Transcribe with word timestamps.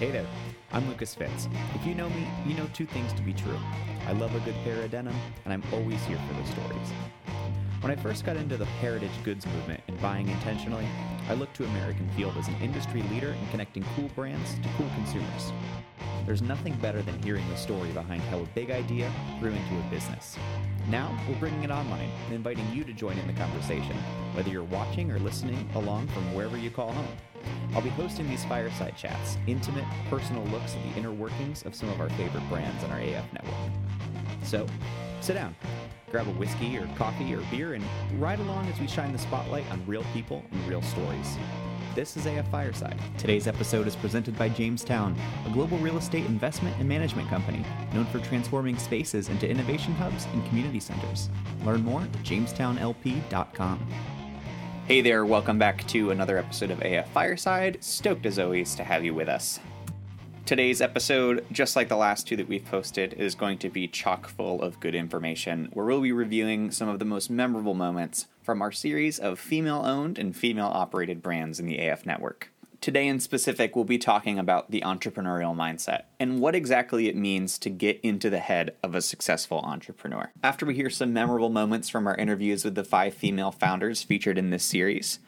Hey 0.00 0.10
there, 0.10 0.26
I'm 0.72 0.88
Lucas 0.88 1.14
Fitz. 1.14 1.48
If 1.72 1.86
you 1.86 1.94
know 1.94 2.08
me, 2.08 2.26
you 2.44 2.54
know 2.54 2.66
two 2.74 2.84
things 2.84 3.12
to 3.12 3.22
be 3.22 3.32
true. 3.32 3.56
I 4.08 4.12
love 4.12 4.34
a 4.34 4.40
good 4.40 4.56
pair 4.64 4.82
of 4.82 4.90
denim, 4.90 5.14
and 5.44 5.54
I'm 5.54 5.62
always 5.72 6.04
here 6.06 6.18
for 6.26 6.34
the 6.34 6.44
stories. 6.48 6.88
When 7.80 7.92
I 7.92 7.96
first 7.96 8.26
got 8.26 8.36
into 8.36 8.56
the 8.56 8.64
heritage 8.64 9.12
goods 9.22 9.46
movement 9.46 9.80
and 9.86 10.00
buying 10.02 10.28
intentionally, 10.28 10.84
I 11.28 11.34
looked 11.34 11.54
to 11.58 11.64
American 11.64 12.08
Field 12.16 12.36
as 12.36 12.48
an 12.48 12.56
industry 12.60 13.02
leader 13.02 13.36
in 13.40 13.46
connecting 13.52 13.84
cool 13.94 14.08
brands 14.16 14.54
to 14.54 14.68
cool 14.76 14.90
consumers. 14.96 15.52
There's 16.26 16.40
nothing 16.40 16.74
better 16.76 17.02
than 17.02 17.22
hearing 17.22 17.46
the 17.50 17.56
story 17.56 17.90
behind 17.90 18.22
how 18.22 18.38
a 18.38 18.46
big 18.54 18.70
idea 18.70 19.12
grew 19.40 19.50
into 19.50 19.78
a 19.78 19.90
business. 19.90 20.38
Now, 20.88 21.14
we're 21.28 21.38
bringing 21.38 21.64
it 21.64 21.70
online 21.70 22.08
and 22.24 22.34
inviting 22.34 22.70
you 22.72 22.82
to 22.84 22.94
join 22.94 23.18
in 23.18 23.26
the 23.26 23.34
conversation, 23.34 23.96
whether 24.32 24.48
you're 24.48 24.64
watching 24.64 25.10
or 25.10 25.18
listening 25.18 25.68
along 25.74 26.08
from 26.08 26.34
wherever 26.34 26.56
you 26.56 26.70
call 26.70 26.92
home. 26.92 27.16
I'll 27.74 27.82
be 27.82 27.90
hosting 27.90 28.28
these 28.28 28.44
fireside 28.46 28.96
chats, 28.96 29.36
intimate, 29.46 29.84
personal 30.08 30.44
looks 30.44 30.74
at 30.74 30.82
the 30.82 30.98
inner 30.98 31.12
workings 31.12 31.62
of 31.66 31.74
some 31.74 31.90
of 31.90 32.00
our 32.00 32.08
favorite 32.10 32.48
brands 32.48 32.82
on 32.84 32.90
our 32.90 33.00
AF 33.00 33.30
network. 33.32 33.54
So, 34.44 34.66
sit 35.20 35.34
down, 35.34 35.54
grab 36.10 36.26
a 36.26 36.30
whiskey 36.32 36.78
or 36.78 36.86
coffee 36.96 37.34
or 37.34 37.42
beer, 37.50 37.74
and 37.74 37.84
ride 38.18 38.38
along 38.38 38.66
as 38.68 38.80
we 38.80 38.86
shine 38.86 39.12
the 39.12 39.18
spotlight 39.18 39.70
on 39.70 39.84
real 39.86 40.04
people 40.14 40.42
and 40.52 40.68
real 40.68 40.82
stories. 40.82 41.36
This 41.94 42.16
is 42.16 42.26
AF 42.26 42.48
Fireside. 42.48 43.00
Today's 43.18 43.46
episode 43.46 43.86
is 43.86 43.94
presented 43.94 44.36
by 44.36 44.48
Jamestown, 44.48 45.16
a 45.46 45.50
global 45.50 45.78
real 45.78 45.96
estate 45.96 46.26
investment 46.26 46.76
and 46.80 46.88
management 46.88 47.28
company 47.28 47.64
known 47.92 48.04
for 48.06 48.18
transforming 48.18 48.76
spaces 48.76 49.28
into 49.28 49.48
innovation 49.48 49.94
hubs 49.94 50.26
and 50.32 50.44
community 50.48 50.80
centers. 50.80 51.30
Learn 51.64 51.84
more 51.84 52.00
at 52.00 52.10
jamestownlp.com. 52.24 53.86
Hey 54.88 55.02
there, 55.02 55.24
welcome 55.24 55.56
back 55.56 55.86
to 55.86 56.10
another 56.10 56.36
episode 56.36 56.72
of 56.72 56.82
AF 56.82 57.08
Fireside. 57.12 57.78
Stoked 57.78 58.26
as 58.26 58.40
always 58.40 58.74
to 58.74 58.82
have 58.82 59.04
you 59.04 59.14
with 59.14 59.28
us. 59.28 59.60
Today's 60.46 60.82
episode, 60.82 61.46
just 61.52 61.76
like 61.76 61.88
the 61.88 61.96
last 61.96 62.26
two 62.26 62.34
that 62.36 62.48
we've 62.48 62.64
posted, 62.64 63.14
is 63.14 63.36
going 63.36 63.58
to 63.58 63.70
be 63.70 63.86
chock 63.86 64.26
full 64.26 64.60
of 64.62 64.80
good 64.80 64.96
information, 64.96 65.70
where 65.72 65.86
we'll 65.86 66.00
be 66.00 66.10
reviewing 66.10 66.72
some 66.72 66.88
of 66.88 66.98
the 66.98 67.04
most 67.04 67.30
memorable 67.30 67.74
moments 67.74 68.26
from 68.44 68.60
our 68.60 68.70
series 68.70 69.18
of 69.18 69.38
female 69.38 69.82
owned 69.84 70.18
and 70.18 70.36
female 70.36 70.70
operated 70.72 71.22
brands 71.22 71.58
in 71.58 71.66
the 71.66 71.78
AF 71.78 72.04
network. 72.04 72.50
Today, 72.82 73.08
in 73.08 73.18
specific, 73.18 73.74
we'll 73.74 73.86
be 73.86 73.96
talking 73.96 74.38
about 74.38 74.70
the 74.70 74.82
entrepreneurial 74.82 75.56
mindset 75.56 76.02
and 76.20 76.38
what 76.38 76.54
exactly 76.54 77.08
it 77.08 77.16
means 77.16 77.58
to 77.60 77.70
get 77.70 77.98
into 78.02 78.28
the 78.28 78.40
head 78.40 78.76
of 78.82 78.94
a 78.94 79.00
successful 79.00 79.60
entrepreneur. 79.60 80.30
After 80.42 80.66
we 80.66 80.74
hear 80.74 80.90
some 80.90 81.14
memorable 81.14 81.48
moments 81.48 81.88
from 81.88 82.06
our 82.06 82.14
interviews 82.16 82.62
with 82.62 82.74
the 82.74 82.84
five 82.84 83.14
female 83.14 83.50
founders 83.50 84.02
featured 84.02 84.36
in 84.36 84.50
this 84.50 84.64
series, 84.64 85.18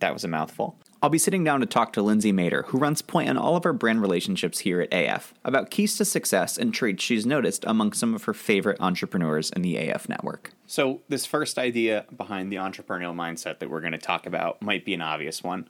that 0.00 0.12
was 0.12 0.24
a 0.24 0.28
mouthful. 0.28 0.78
I'll 1.02 1.08
be 1.08 1.16
sitting 1.16 1.42
down 1.42 1.60
to 1.60 1.66
talk 1.66 1.94
to 1.94 2.02
Lindsay 2.02 2.34
Mader, 2.34 2.66
who 2.66 2.76
runs 2.76 3.00
point 3.00 3.30
on 3.30 3.38
all 3.38 3.56
of 3.56 3.64
our 3.64 3.72
brand 3.72 4.02
relationships 4.02 4.58
here 4.58 4.82
at 4.82 4.92
AF, 4.92 5.32
about 5.42 5.70
keys 5.70 5.96
to 5.96 6.04
success 6.04 6.58
and 6.58 6.74
traits 6.74 7.02
she's 7.02 7.24
noticed 7.24 7.64
among 7.66 7.94
some 7.94 8.14
of 8.14 8.24
her 8.24 8.34
favorite 8.34 8.78
entrepreneurs 8.80 9.48
in 9.50 9.62
the 9.62 9.78
AF 9.78 10.10
network. 10.10 10.52
So, 10.70 11.00
this 11.08 11.26
first 11.26 11.58
idea 11.58 12.06
behind 12.16 12.52
the 12.52 12.58
entrepreneurial 12.58 13.12
mindset 13.12 13.58
that 13.58 13.68
we're 13.68 13.80
going 13.80 13.90
to 13.90 13.98
talk 13.98 14.24
about 14.24 14.62
might 14.62 14.84
be 14.84 14.94
an 14.94 15.00
obvious 15.00 15.42
one. 15.42 15.68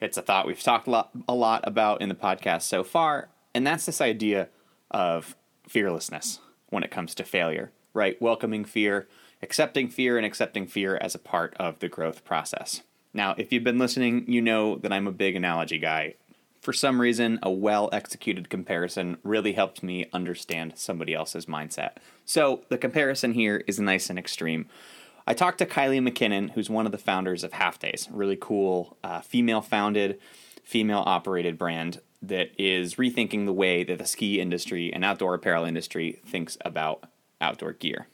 It's 0.00 0.18
a 0.18 0.22
thought 0.22 0.44
we've 0.44 0.60
talked 0.60 0.88
a 0.88 0.90
lot, 0.90 1.12
a 1.28 1.34
lot 1.36 1.60
about 1.68 2.00
in 2.00 2.08
the 2.08 2.16
podcast 2.16 2.62
so 2.62 2.82
far, 2.82 3.28
and 3.54 3.64
that's 3.64 3.86
this 3.86 4.00
idea 4.00 4.48
of 4.90 5.36
fearlessness 5.68 6.40
when 6.68 6.82
it 6.82 6.90
comes 6.90 7.14
to 7.14 7.22
failure, 7.22 7.70
right? 7.94 8.20
Welcoming 8.20 8.64
fear, 8.64 9.06
accepting 9.40 9.88
fear, 9.88 10.16
and 10.16 10.26
accepting 10.26 10.66
fear 10.66 10.98
as 11.00 11.14
a 11.14 11.20
part 11.20 11.54
of 11.60 11.78
the 11.78 11.88
growth 11.88 12.24
process. 12.24 12.82
Now, 13.14 13.36
if 13.38 13.52
you've 13.52 13.62
been 13.62 13.78
listening, 13.78 14.24
you 14.26 14.42
know 14.42 14.74
that 14.78 14.92
I'm 14.92 15.06
a 15.06 15.12
big 15.12 15.36
analogy 15.36 15.78
guy. 15.78 16.14
For 16.60 16.74
some 16.74 17.00
reason, 17.00 17.38
a 17.42 17.50
well 17.50 17.88
executed 17.92 18.50
comparison 18.50 19.16
really 19.22 19.54
helps 19.54 19.82
me 19.82 20.06
understand 20.12 20.74
somebody 20.76 21.14
else's 21.14 21.46
mindset. 21.46 21.92
So, 22.26 22.62
the 22.68 22.78
comparison 22.78 23.32
here 23.32 23.64
is 23.66 23.80
nice 23.80 24.10
and 24.10 24.18
extreme. 24.18 24.66
I 25.26 25.32
talked 25.32 25.58
to 25.58 25.66
Kiley 25.66 26.06
McKinnon, 26.06 26.50
who's 26.50 26.68
one 26.68 26.86
of 26.86 26.92
the 26.92 26.98
founders 26.98 27.44
of 27.44 27.52
Half 27.52 27.78
Days, 27.78 28.08
really 28.10 28.36
cool 28.38 28.96
uh, 29.02 29.20
female 29.20 29.62
founded, 29.62 30.18
female 30.62 31.02
operated 31.06 31.56
brand 31.56 32.00
that 32.22 32.50
is 32.58 32.96
rethinking 32.96 33.46
the 33.46 33.52
way 33.52 33.82
that 33.82 33.98
the 33.98 34.06
ski 34.06 34.40
industry 34.40 34.92
and 34.92 35.04
outdoor 35.04 35.34
apparel 35.34 35.64
industry 35.64 36.20
thinks 36.26 36.58
about 36.64 37.04
outdoor 37.40 37.72
gear. 37.72 38.06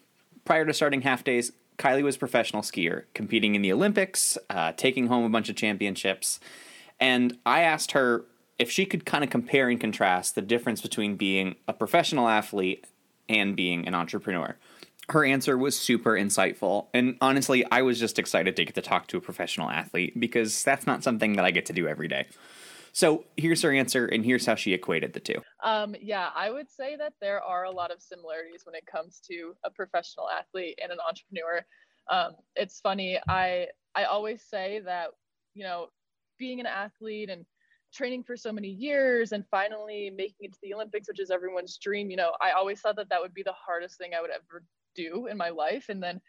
Prior 0.45 0.65
to 0.65 0.73
starting 0.73 1.03
Half 1.03 1.25
Days, 1.25 1.51
Kiley 1.79 2.03
was 2.03 2.15
a 2.17 2.21
professional 2.21 2.63
skier, 2.63 3.05
competing 3.13 3.57
in 3.57 3.63
the 3.63 3.73
Olympics, 3.73 4.39
uh, 4.49 4.73
taking 4.77 5.09
home 5.09 5.25
a 5.25 5.29
bunch 5.29 5.49
of 5.49 5.57
championships. 5.57 6.39
And 7.01 7.37
I 7.45 7.63
asked 7.63 7.93
her 7.93 8.25
if 8.59 8.71
she 8.71 8.87
could 8.87 9.05
kind 9.05 9.23
of 9.23 9.31
compare 9.31 9.69
and 9.69 9.81
contrast 9.81 10.35
the 10.35 10.43
difference 10.43 10.81
between 10.81 11.17
being 11.17 11.57
a 11.69 11.73
professional 11.73 12.29
athlete 12.29 12.87
and 13.29 13.57
being 13.57 13.87
an 13.87 13.95
entrepreneur. 13.95 14.57
Her 15.09 15.25
answer 15.25 15.57
was 15.57 15.79
super 15.79 16.13
insightful. 16.13 16.87
And 16.93 17.17
honestly, 17.21 17.65
I 17.71 17.83
was 17.83 18.01
just 18.01 18.19
excited 18.19 18.57
to 18.57 18.65
get 18.65 18.75
to 18.75 18.83
talk 18.83 19.07
to 19.09 19.17
a 19.17 19.21
professional 19.21 19.71
athlete 19.71 20.19
because 20.19 20.65
that's 20.65 20.87
not 20.87 21.05
something 21.05 21.35
that 21.35 21.45
I 21.45 21.51
get 21.51 21.67
to 21.67 21.73
do 21.73 21.87
every 21.87 22.09
day. 22.09 22.27
So 22.93 23.25
here's 23.37 23.61
her 23.61 23.73
answer, 23.73 24.07
and 24.07 24.25
here's 24.25 24.47
how 24.47 24.55
she 24.55 24.73
equated 24.73 25.13
the 25.13 25.21
two. 25.21 25.43
Um, 25.63 25.95
yeah, 26.01 26.31
I 26.35 26.51
would 26.51 26.71
say 26.71 26.97
that 26.97 27.13
there 27.21 27.43
are 27.43 27.65
a 27.65 27.71
lot 27.71 27.91
of 27.91 28.01
similarities 28.01 28.63
when 28.65 28.75
it 28.75 28.87
comes 28.87 29.21
to 29.31 29.55
a 29.65 29.71
professional 29.71 30.31
athlete 30.31 30.79
and 30.83 30.91
an 30.91 30.99
entrepreneur. 31.07 31.63
Um, 32.11 32.37
it's 32.55 32.81
funny, 32.81 33.21
I 33.29 33.67
I 33.95 34.05
always 34.05 34.43
say 34.43 34.81
that 34.87 35.09
you 35.57 35.65
know, 35.65 35.87
being 36.39 36.61
an 36.61 36.67
athlete 36.67 37.31
and 37.31 37.45
training 37.97 38.23
for 38.25 38.37
so 38.37 38.53
many 38.53 38.69
years 38.69 39.33
and 39.33 39.45
finally 39.51 40.11
making 40.15 40.37
it 40.41 40.53
to 40.53 40.59
the 40.63 40.75
Olympics, 40.75 41.09
which 41.09 41.21
is 41.21 41.31
everyone's 41.31 41.79
dream. 41.79 42.11
You 42.11 42.17
know, 42.17 42.33
I 42.41 42.53
always 42.53 42.81
thought 42.81 42.97
that 42.97 43.09
that 43.09 43.21
would 43.21 43.35
be 43.35 43.43
the 43.43 43.53
hardest 43.53 43.99
thing 43.99 44.13
I 44.17 44.21
would 44.21 44.31
ever 44.31 44.65
do 44.95 45.27
in 45.27 45.37
my 45.37 45.51
life, 45.51 45.87
and 45.89 46.03
then 46.03 46.21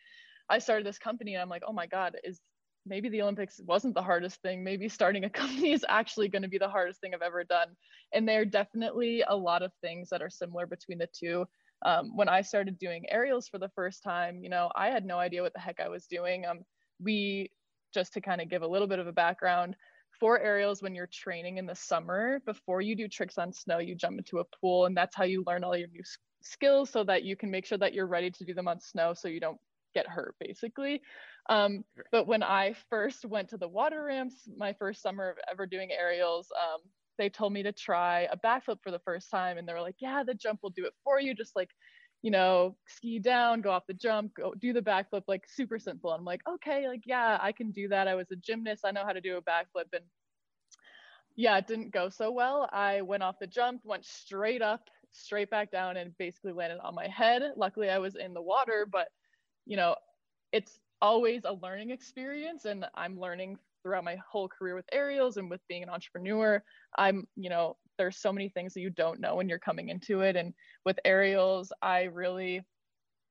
I 0.49 0.59
started 0.59 0.85
this 0.85 0.99
company, 0.99 1.33
and 1.33 1.41
I'm 1.41 1.49
like, 1.49 1.63
oh 1.67 1.73
my 1.73 1.87
god, 1.87 2.15
is 2.23 2.41
maybe 2.87 3.09
the 3.09 3.21
Olympics 3.21 3.59
wasn't 3.65 3.93
the 3.93 4.01
hardest 4.01 4.41
thing. 4.41 4.63
Maybe 4.63 4.89
starting 4.89 5.25
a 5.25 5.29
company 5.41 5.71
is 5.71 5.85
actually 5.87 6.29
going 6.29 6.41
to 6.41 6.47
be 6.47 6.57
the 6.57 6.69
hardest 6.69 7.01
thing 7.01 7.13
I've 7.13 7.21
ever 7.21 7.43
done. 7.43 7.69
And 8.13 8.27
there 8.27 8.41
are 8.41 8.45
definitely 8.45 9.23
a 9.27 9.35
lot 9.35 9.63
of 9.63 9.71
things 9.81 10.09
that 10.09 10.21
are 10.21 10.29
similar 10.29 10.65
between 10.65 10.97
the 10.97 11.09
two. 11.13 11.45
Um, 11.85 12.15
when 12.15 12.29
I 12.29 12.41
started 12.41 12.79
doing 12.79 13.05
aerials 13.09 13.47
for 13.47 13.59
the 13.59 13.69
first 13.69 14.03
time, 14.03 14.41
you 14.41 14.49
know, 14.49 14.71
I 14.75 14.87
had 14.87 15.05
no 15.05 15.19
idea 15.19 15.43
what 15.43 15.53
the 15.53 15.59
heck 15.59 15.79
I 15.79 15.89
was 15.89 16.07
doing. 16.07 16.45
Um, 16.45 16.61
we, 16.99 17.51
just 17.93 18.13
to 18.13 18.21
kind 18.21 18.41
of 18.41 18.49
give 18.49 18.63
a 18.63 18.67
little 18.67 18.87
bit 18.87 18.99
of 18.99 19.07
a 19.07 19.11
background, 19.11 19.75
for 20.19 20.39
aerials, 20.39 20.81
when 20.81 20.95
you're 20.95 21.07
training 21.07 21.57
in 21.57 21.65
the 21.65 21.75
summer, 21.75 22.41
before 22.45 22.81
you 22.81 22.95
do 22.95 23.07
tricks 23.07 23.37
on 23.37 23.53
snow, 23.53 23.79
you 23.79 23.95
jump 23.95 24.17
into 24.17 24.39
a 24.39 24.45
pool, 24.59 24.85
and 24.85 24.95
that's 24.95 25.15
how 25.15 25.23
you 25.23 25.43
learn 25.45 25.63
all 25.63 25.75
your 25.75 25.89
new 25.89 26.03
skills 26.41 26.89
so 26.89 27.03
that 27.03 27.23
you 27.23 27.35
can 27.35 27.51
make 27.51 27.65
sure 27.65 27.77
that 27.77 27.93
you're 27.93 28.07
ready 28.07 28.31
to 28.31 28.45
do 28.45 28.53
them 28.53 28.67
on 28.67 28.79
snow 28.79 29.13
so 29.13 29.27
you 29.27 29.39
don't 29.39 29.57
get 29.93 30.07
hurt 30.07 30.35
basically. 30.39 31.01
Um, 31.49 31.83
but 32.11 32.27
when 32.27 32.43
I 32.43 32.75
first 32.89 33.25
went 33.25 33.49
to 33.49 33.57
the 33.57 33.67
water 33.67 34.03
ramps, 34.03 34.47
my 34.57 34.73
first 34.73 35.01
summer 35.01 35.29
of 35.29 35.37
ever 35.51 35.65
doing 35.65 35.89
aerials, 35.91 36.51
um, 36.61 36.81
they 37.17 37.29
told 37.29 37.53
me 37.53 37.63
to 37.63 37.71
try 37.71 38.27
a 38.31 38.37
backflip 38.37 38.77
for 38.83 38.91
the 38.91 38.99
first 38.99 39.31
time. 39.31 39.57
And 39.57 39.67
they 39.67 39.73
were 39.73 39.81
like, 39.81 39.95
yeah, 39.99 40.23
the 40.23 40.35
jump 40.35 40.59
will 40.61 40.69
do 40.69 40.85
it 40.85 40.93
for 41.03 41.19
you. 41.19 41.33
Just 41.33 41.55
like, 41.55 41.71
you 42.21 42.31
know, 42.31 42.75
ski 42.87 43.19
down, 43.19 43.61
go 43.61 43.71
off 43.71 43.87
the 43.87 43.93
jump, 43.93 44.33
go 44.35 44.53
do 44.59 44.73
the 44.73 44.81
backflip, 44.81 45.23
like 45.27 45.45
super 45.47 45.79
simple. 45.79 46.11
I'm 46.11 46.25
like, 46.25 46.41
okay, 46.47 46.87
like, 46.87 47.03
yeah, 47.05 47.37
I 47.41 47.51
can 47.51 47.71
do 47.71 47.87
that. 47.89 48.07
I 48.07 48.15
was 48.15 48.31
a 48.31 48.35
gymnast. 48.35 48.83
I 48.85 48.91
know 48.91 49.05
how 49.05 49.13
to 49.13 49.21
do 49.21 49.37
a 49.37 49.41
backflip. 49.41 49.93
And 49.93 50.03
yeah, 51.35 51.57
it 51.57 51.67
didn't 51.67 51.93
go 51.93 52.09
so 52.09 52.31
well. 52.31 52.67
I 52.71 53.01
went 53.01 53.23
off 53.23 53.39
the 53.39 53.47
jump, 53.47 53.81
went 53.83 54.05
straight 54.05 54.61
up, 54.61 54.89
straight 55.11 55.49
back 55.49 55.71
down, 55.71 55.97
and 55.97 56.17
basically 56.17 56.53
landed 56.53 56.79
on 56.83 56.95
my 56.95 57.07
head. 57.07 57.43
Luckily, 57.55 57.89
I 57.89 57.99
was 57.99 58.15
in 58.15 58.33
the 58.33 58.41
water, 58.41 58.87
but 58.91 59.09
you 59.65 59.77
know, 59.77 59.95
it's 60.51 60.79
always 61.01 61.43
a 61.45 61.53
learning 61.53 61.91
experience 61.91 62.65
and 62.65 62.85
I'm 62.95 63.19
learning 63.19 63.57
throughout 63.83 64.03
my 64.03 64.17
whole 64.29 64.47
career 64.47 64.75
with 64.75 64.85
aerials 64.91 65.37
and 65.37 65.49
with 65.49 65.61
being 65.67 65.83
an 65.83 65.89
entrepreneur. 65.89 66.63
I'm, 66.97 67.27
you 67.35 67.49
know, 67.49 67.77
there's 67.97 68.17
so 68.17 68.31
many 68.31 68.49
things 68.49 68.73
that 68.73 68.81
you 68.81 68.89
don't 68.89 69.19
know 69.19 69.35
when 69.35 69.49
you're 69.49 69.59
coming 69.59 69.89
into 69.89 70.21
it. 70.21 70.35
And 70.35 70.53
with 70.85 70.99
aerials, 71.05 71.71
I 71.81 72.03
really 72.03 72.61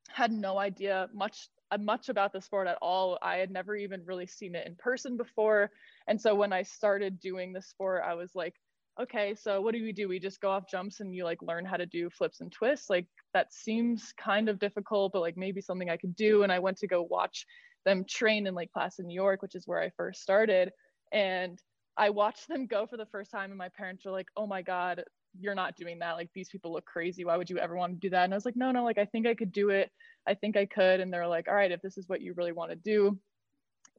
had 0.08 0.32
no 0.32 0.58
idea 0.58 1.08
much 1.12 1.48
uh, 1.72 1.78
much 1.78 2.08
about 2.08 2.32
the 2.32 2.40
sport 2.40 2.68
at 2.68 2.78
all. 2.80 3.18
I 3.22 3.36
had 3.36 3.50
never 3.50 3.74
even 3.74 4.04
really 4.04 4.26
seen 4.26 4.54
it 4.54 4.66
in 4.66 4.76
person 4.76 5.16
before. 5.16 5.70
And 6.06 6.20
so 6.20 6.34
when 6.34 6.52
I 6.52 6.62
started 6.62 7.18
doing 7.18 7.52
the 7.52 7.62
sport, 7.62 8.04
I 8.06 8.14
was 8.14 8.36
like, 8.36 8.54
okay, 9.00 9.34
so 9.34 9.60
what 9.60 9.74
do 9.74 9.82
we 9.82 9.92
do? 9.92 10.08
We 10.08 10.18
just 10.18 10.40
go 10.40 10.50
off 10.50 10.70
jumps 10.70 11.00
and 11.00 11.14
you 11.14 11.24
like 11.24 11.42
learn 11.42 11.64
how 11.64 11.76
to 11.76 11.86
do 11.86 12.08
flips 12.08 12.40
and 12.40 12.52
twists. 12.52 12.88
Like 12.88 13.06
that 13.34 13.52
seems 13.52 14.12
kind 14.16 14.48
of 14.48 14.58
difficult, 14.58 15.12
but 15.12 15.20
like 15.20 15.36
maybe 15.36 15.60
something 15.60 15.90
I 15.90 15.96
could 15.96 16.14
do. 16.16 16.44
And 16.44 16.52
I 16.52 16.60
went 16.60 16.78
to 16.78 16.86
go 16.86 17.02
watch 17.02 17.44
them 17.84 18.04
train 18.08 18.46
in 18.46 18.54
Lake 18.54 18.72
Placid, 18.72 19.04
New 19.04 19.14
York, 19.14 19.42
which 19.42 19.54
is 19.54 19.66
where 19.66 19.80
I 19.80 19.90
first 19.96 20.22
started. 20.22 20.70
And 21.12 21.60
I 21.98 22.10
watched 22.10 22.48
them 22.48 22.66
go 22.66 22.86
for 22.86 22.96
the 22.96 23.06
first 23.06 23.30
time, 23.30 23.50
and 23.50 23.58
my 23.58 23.70
parents 23.70 24.04
were 24.04 24.12
like, 24.12 24.28
oh 24.36 24.46
my 24.46 24.62
God, 24.62 25.02
you're 25.38 25.54
not 25.54 25.76
doing 25.76 25.98
that. 26.00 26.12
Like 26.12 26.30
these 26.34 26.48
people 26.48 26.72
look 26.72 26.84
crazy. 26.86 27.24
Why 27.24 27.36
would 27.36 27.50
you 27.50 27.58
ever 27.58 27.76
want 27.76 27.92
to 27.92 27.98
do 27.98 28.10
that? 28.10 28.24
And 28.24 28.32
I 28.32 28.36
was 28.36 28.44
like, 28.44 28.56
no, 28.56 28.70
no, 28.70 28.84
like 28.84 28.98
I 28.98 29.04
think 29.04 29.26
I 29.26 29.34
could 29.34 29.52
do 29.52 29.70
it. 29.70 29.90
I 30.26 30.34
think 30.34 30.56
I 30.56 30.66
could. 30.66 31.00
And 31.00 31.12
they're 31.12 31.26
like, 31.26 31.48
all 31.48 31.54
right, 31.54 31.72
if 31.72 31.82
this 31.82 31.98
is 31.98 32.08
what 32.08 32.20
you 32.20 32.34
really 32.34 32.52
want 32.52 32.70
to 32.70 32.76
do, 32.76 33.18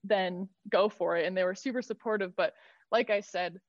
then 0.04 0.48
go 0.70 0.90
for 0.90 1.18
it. 1.18 1.26
And 1.26 1.36
they 1.36 1.44
were 1.44 1.56
super 1.56 1.82
supportive. 1.82 2.36
But 2.36 2.54
like 2.92 3.10
I 3.10 3.22
said, 3.22 3.60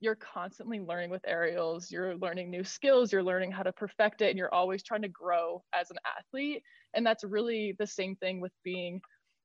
you're 0.00 0.16
constantly 0.16 0.80
learning 0.80 1.10
with 1.10 1.22
aerials, 1.26 1.90
you're 1.90 2.16
learning 2.16 2.50
new 2.50 2.64
skills, 2.64 3.12
you're 3.12 3.22
learning 3.22 3.52
how 3.52 3.62
to 3.62 3.72
perfect 3.72 4.20
it, 4.20 4.28
and 4.28 4.36
you're 4.36 4.52
always 4.52 4.82
trying 4.82 5.02
to 5.02 5.08
grow 5.08 5.62
as 5.72 5.90
an 5.90 5.96
athlete. 6.18 6.62
And 6.94 7.06
that's 7.06 7.24
really 7.24 7.74
the 7.78 7.86
same 7.86 8.16
thing 8.16 8.40
with 8.40 8.52
being 8.62 9.00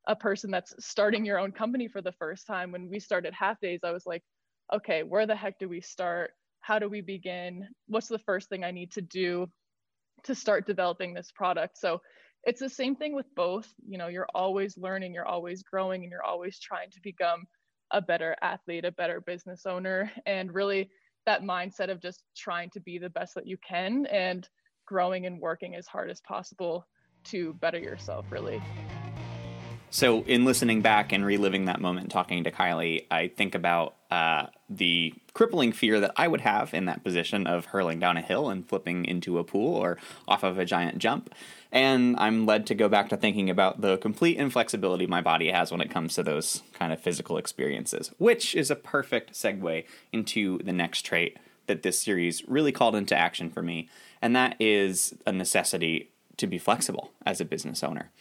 a 0.09 0.15
person 0.15 0.49
that's 0.49 0.73
starting 0.79 1.23
your 1.23 1.37
own 1.37 1.51
company 1.51 1.87
for 1.87 2.01
the 2.01 2.11
first 2.13 2.47
time. 2.47 2.71
When 2.71 2.89
we 2.89 2.99
started 2.99 3.31
half 3.33 3.59
days, 3.61 3.81
I 3.83 3.91
was 3.91 4.07
like, 4.07 4.23
okay, 4.73 5.03
where 5.03 5.27
the 5.27 5.35
heck 5.35 5.59
do 5.59 5.69
we 5.69 5.81
start? 5.81 6.31
How 6.61 6.79
do 6.79 6.89
we 6.89 7.01
begin? 7.01 7.67
What's 7.87 8.07
the 8.07 8.19
first 8.19 8.49
thing 8.49 8.63
I 8.63 8.71
need 8.71 8.91
to 8.93 9.01
do 9.01 9.47
to 10.23 10.33
start 10.33 10.65
developing 10.65 11.13
this 11.13 11.31
product? 11.33 11.77
So 11.77 12.01
it's 12.43 12.59
the 12.59 12.69
same 12.69 12.95
thing 12.95 13.13
with 13.13 13.27
both. 13.35 13.71
You 13.87 13.99
know, 13.99 14.07
you're 14.07 14.27
always 14.33 14.77
learning, 14.77 15.13
you're 15.13 15.27
always 15.27 15.61
growing, 15.61 16.01
and 16.01 16.11
you're 16.11 16.25
always 16.25 16.59
trying 16.59 16.89
to 16.89 16.99
become 17.03 17.43
a 17.91 18.01
better 18.01 18.35
athlete, 18.41 18.85
a 18.85 18.91
better 18.91 19.21
business 19.21 19.67
owner, 19.67 20.11
and 20.25 20.53
really 20.53 20.89
that 21.27 21.43
mindset 21.43 21.91
of 21.91 22.01
just 22.01 22.23
trying 22.35 22.71
to 22.71 22.79
be 22.79 22.97
the 22.97 23.09
best 23.11 23.35
that 23.35 23.45
you 23.45 23.57
can 23.67 24.07
and 24.07 24.49
growing 24.87 25.27
and 25.27 25.39
working 25.39 25.75
as 25.75 25.85
hard 25.85 26.09
as 26.09 26.19
possible 26.21 26.87
to 27.25 27.53
better 27.55 27.77
yourself, 27.77 28.25
really. 28.31 28.59
So, 29.91 30.21
in 30.23 30.45
listening 30.45 30.81
back 30.81 31.11
and 31.11 31.25
reliving 31.25 31.65
that 31.65 31.81
moment 31.81 32.11
talking 32.11 32.43
to 32.43 32.51
Kiley, 32.51 33.05
I 33.09 33.27
think 33.27 33.55
about 33.55 33.95
uh, 34.11 34.47
the 34.69 35.13
crippling 35.33 35.71
fear 35.71 35.99
that 35.99 36.11
I 36.15 36.27
would 36.27 36.41
have 36.41 36.73
in 36.75 36.85
that 36.85 37.03
position 37.03 37.47
of 37.47 37.65
hurling 37.65 37.99
down 37.99 38.15
a 38.15 38.21
hill 38.21 38.49
and 38.49 38.67
flipping 38.67 39.05
into 39.05 39.39
a 39.39 39.43
pool 39.43 39.75
or 39.75 39.97
off 40.27 40.43
of 40.43 40.59
a 40.59 40.65
giant 40.65 40.99
jump. 40.99 41.33
And 41.71 42.15
I'm 42.19 42.45
led 42.45 42.67
to 42.67 42.75
go 42.75 42.87
back 42.87 43.09
to 43.09 43.17
thinking 43.17 43.49
about 43.49 43.81
the 43.81 43.97
complete 43.97 44.37
inflexibility 44.37 45.07
my 45.07 45.21
body 45.21 45.49
has 45.51 45.71
when 45.71 45.81
it 45.81 45.89
comes 45.89 46.13
to 46.15 46.23
those 46.23 46.61
kind 46.73 46.93
of 46.93 46.99
physical 46.99 47.37
experiences, 47.37 48.11
which 48.17 48.53
is 48.53 48.69
a 48.69 48.75
perfect 48.75 49.33
segue 49.33 49.85
into 50.11 50.59
the 50.59 50.73
next 50.73 51.01
trait 51.01 51.37
that 51.65 51.83
this 51.83 52.01
series 52.01 52.47
really 52.47 52.71
called 52.71 52.95
into 52.95 53.15
action 53.15 53.49
for 53.49 53.61
me, 53.61 53.89
and 54.21 54.35
that 54.35 54.55
is 54.59 55.15
a 55.25 55.31
necessity 55.31 56.09
to 56.37 56.47
be 56.47 56.57
flexible 56.57 57.11
as 57.25 57.39
a 57.39 57.45
business 57.45 57.83
owner. 57.83 58.11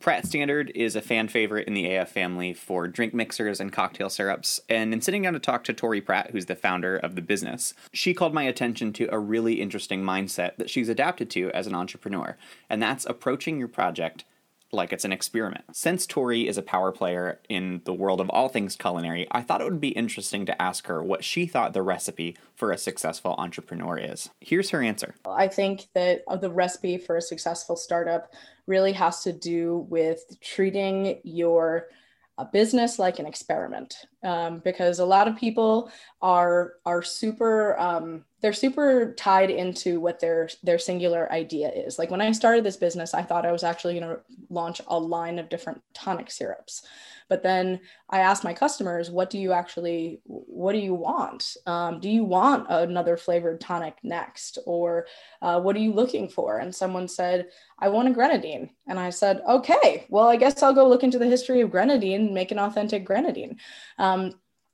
Pratt 0.00 0.26
Standard 0.26 0.70
is 0.76 0.94
a 0.94 1.02
fan 1.02 1.26
favorite 1.26 1.66
in 1.66 1.74
the 1.74 1.92
AF 1.96 2.10
family 2.10 2.54
for 2.54 2.86
drink 2.86 3.12
mixers 3.12 3.58
and 3.58 3.72
cocktail 3.72 4.08
syrups, 4.08 4.60
and 4.68 4.92
in 4.92 5.00
sitting 5.00 5.22
down 5.22 5.32
to 5.32 5.40
talk 5.40 5.64
to 5.64 5.72
Tori 5.72 6.00
Pratt, 6.00 6.30
who's 6.30 6.46
the 6.46 6.54
founder 6.54 6.96
of 6.96 7.16
the 7.16 7.20
business, 7.20 7.74
she 7.92 8.14
called 8.14 8.32
my 8.32 8.44
attention 8.44 8.92
to 8.92 9.12
a 9.12 9.18
really 9.18 9.60
interesting 9.60 10.04
mindset 10.04 10.56
that 10.56 10.70
she's 10.70 10.88
adapted 10.88 11.28
to 11.30 11.50
as 11.50 11.66
an 11.66 11.74
entrepreneur, 11.74 12.36
and 12.70 12.80
that's 12.80 13.06
approaching 13.06 13.58
your 13.58 13.66
project 13.66 14.24
like 14.72 14.92
it's 14.92 15.04
an 15.04 15.12
experiment. 15.12 15.64
Since 15.72 16.06
Tori 16.06 16.46
is 16.46 16.58
a 16.58 16.62
power 16.62 16.92
player 16.92 17.40
in 17.48 17.80
the 17.84 17.92
world 17.92 18.20
of 18.20 18.28
all 18.30 18.48
things 18.48 18.76
culinary, 18.76 19.26
I 19.30 19.42
thought 19.42 19.60
it 19.60 19.64
would 19.64 19.80
be 19.80 19.88
interesting 19.88 20.46
to 20.46 20.62
ask 20.62 20.86
her 20.86 21.02
what 21.02 21.24
she 21.24 21.46
thought 21.46 21.72
the 21.72 21.82
recipe 21.82 22.36
for 22.54 22.70
a 22.70 22.78
successful 22.78 23.34
entrepreneur 23.38 23.98
is. 23.98 24.30
Here's 24.40 24.70
her 24.70 24.82
answer. 24.82 25.14
I 25.26 25.48
think 25.48 25.88
that 25.94 26.22
uh, 26.28 26.36
the 26.36 26.50
recipe 26.50 26.98
for 26.98 27.16
a 27.16 27.22
successful 27.22 27.76
startup 27.76 28.32
really 28.66 28.92
has 28.92 29.22
to 29.22 29.32
do 29.32 29.86
with 29.88 30.36
treating 30.40 31.20
your 31.24 31.88
a 32.36 32.44
business 32.44 33.00
like 33.00 33.18
an 33.18 33.26
experiment 33.26 34.06
um, 34.24 34.60
because 34.60 34.98
a 34.98 35.04
lot 35.04 35.28
of 35.28 35.36
people 35.36 35.90
are 36.22 36.74
are 36.84 37.02
super 37.02 37.78
um, 37.78 38.24
they're 38.40 38.52
super 38.52 39.14
tied 39.14 39.50
into 39.50 40.00
what 40.00 40.20
their 40.20 40.48
their 40.62 40.78
singular 40.78 41.30
idea 41.32 41.70
is. 41.70 41.98
Like 41.98 42.10
when 42.10 42.20
i 42.20 42.30
started 42.32 42.64
this 42.64 42.76
business 42.76 43.14
i 43.14 43.22
thought 43.22 43.46
i 43.46 43.52
was 43.52 43.64
actually 43.64 43.98
going 43.98 44.08
to 44.08 44.20
launch 44.50 44.80
a 44.86 44.98
line 44.98 45.38
of 45.38 45.48
different 45.48 45.82
tonic 45.94 46.30
syrups. 46.30 46.82
But 47.28 47.42
then 47.42 47.80
i 48.10 48.20
asked 48.20 48.44
my 48.44 48.54
customers 48.54 49.10
what 49.10 49.30
do 49.30 49.38
you 49.38 49.52
actually 49.52 50.20
what 50.24 50.72
do 50.72 50.78
you 50.78 50.94
want? 50.94 51.56
Um, 51.66 52.00
do 52.00 52.08
you 52.08 52.24
want 52.24 52.66
another 52.68 53.16
flavored 53.16 53.60
tonic 53.60 53.96
next? 54.02 54.58
Or 54.66 55.06
uh, 55.42 55.60
what 55.60 55.76
are 55.76 55.80
you 55.80 55.92
looking 55.92 56.28
for? 56.28 56.58
And 56.58 56.74
someone 56.74 57.08
said 57.08 57.48
i 57.78 57.88
want 57.88 58.08
a 58.08 58.12
grenadine. 58.12 58.70
And 58.86 58.98
i 58.98 59.10
said 59.10 59.42
okay 59.48 60.06
well 60.08 60.28
i 60.28 60.36
guess 60.36 60.62
i'll 60.62 60.74
go 60.74 60.88
look 60.88 61.04
into 61.04 61.18
the 61.18 61.26
history 61.26 61.60
of 61.60 61.70
grenadine 61.70 62.26
and 62.26 62.34
make 62.34 62.50
an 62.50 62.58
authentic 62.58 63.04
grenadine. 63.04 63.58
um, 63.98 64.07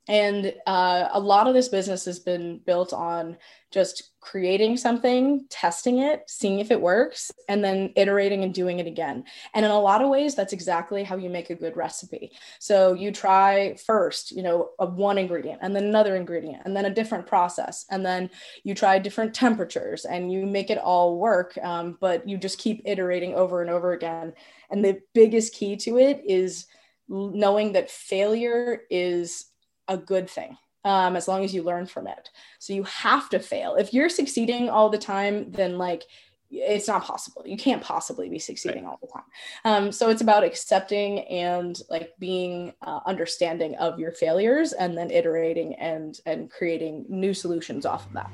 and 0.06 0.54
uh, 0.66 1.08
a 1.12 1.20
lot 1.20 1.46
of 1.46 1.54
this 1.54 1.68
business 1.68 2.04
has 2.04 2.18
been 2.18 2.60
built 2.66 2.92
on 2.92 3.38
just 3.72 4.10
creating 4.20 4.76
something, 4.76 5.46
testing 5.48 5.98
it, 5.98 6.24
seeing 6.28 6.60
if 6.60 6.70
it 6.70 6.80
works, 6.80 7.30
and 7.48 7.64
then 7.64 7.90
iterating 7.96 8.44
and 8.44 8.52
doing 8.52 8.80
it 8.80 8.86
again. 8.86 9.24
And 9.54 9.64
in 9.64 9.70
a 9.70 9.80
lot 9.80 10.02
of 10.02 10.10
ways, 10.10 10.34
that's 10.34 10.52
exactly 10.52 11.04
how 11.04 11.16
you 11.16 11.30
make 11.30 11.48
a 11.48 11.54
good 11.54 11.74
recipe. 11.74 12.32
So 12.60 12.92
you 12.92 13.12
try 13.12 13.76
first, 13.86 14.30
you 14.30 14.42
know, 14.42 14.70
a 14.78 14.84
one 14.86 15.16
ingredient, 15.16 15.60
and 15.62 15.74
then 15.74 15.84
another 15.84 16.16
ingredient, 16.16 16.62
and 16.66 16.76
then 16.76 16.84
a 16.84 16.94
different 16.94 17.26
process, 17.26 17.86
and 17.90 18.04
then 18.04 18.28
you 18.62 18.74
try 18.74 18.98
different 18.98 19.34
temperatures, 19.34 20.04
and 20.04 20.30
you 20.30 20.44
make 20.44 20.68
it 20.68 20.78
all 20.78 21.18
work. 21.18 21.56
Um, 21.62 21.96
but 21.98 22.28
you 22.28 22.36
just 22.36 22.58
keep 22.58 22.82
iterating 22.84 23.34
over 23.34 23.62
and 23.62 23.70
over 23.70 23.94
again. 23.94 24.34
And 24.70 24.84
the 24.84 25.00
biggest 25.14 25.54
key 25.54 25.76
to 25.76 25.98
it 25.98 26.22
is 26.26 26.66
knowing 27.08 27.72
that 27.72 27.90
failure 27.90 28.82
is 28.90 29.46
a 29.88 29.96
good 29.96 30.28
thing 30.28 30.56
um, 30.84 31.16
as 31.16 31.28
long 31.28 31.44
as 31.44 31.54
you 31.54 31.62
learn 31.62 31.86
from 31.86 32.06
it. 32.06 32.30
So 32.58 32.72
you 32.72 32.84
have 32.84 33.28
to 33.30 33.38
fail. 33.38 33.74
If 33.74 33.92
you're 33.92 34.08
succeeding 34.08 34.68
all 34.68 34.90
the 34.90 34.98
time, 34.98 35.50
then 35.52 35.78
like 35.78 36.04
it's 36.50 36.86
not 36.86 37.02
possible. 37.02 37.42
You 37.44 37.56
can't 37.56 37.82
possibly 37.82 38.28
be 38.28 38.38
succeeding 38.38 38.84
right. 38.84 38.90
all 38.90 38.98
the 39.00 39.08
time. 39.08 39.24
Um, 39.64 39.92
so 39.92 40.10
it's 40.10 40.22
about 40.22 40.44
accepting 40.44 41.20
and 41.20 41.80
like 41.90 42.12
being 42.18 42.72
uh, 42.82 43.00
understanding 43.06 43.74
of 43.76 43.98
your 43.98 44.12
failures 44.12 44.72
and 44.72 44.96
then 44.96 45.10
iterating 45.10 45.74
and 45.74 46.18
and 46.26 46.50
creating 46.50 47.06
new 47.08 47.34
solutions 47.34 47.86
off 47.86 48.06
of 48.06 48.12
that. 48.12 48.30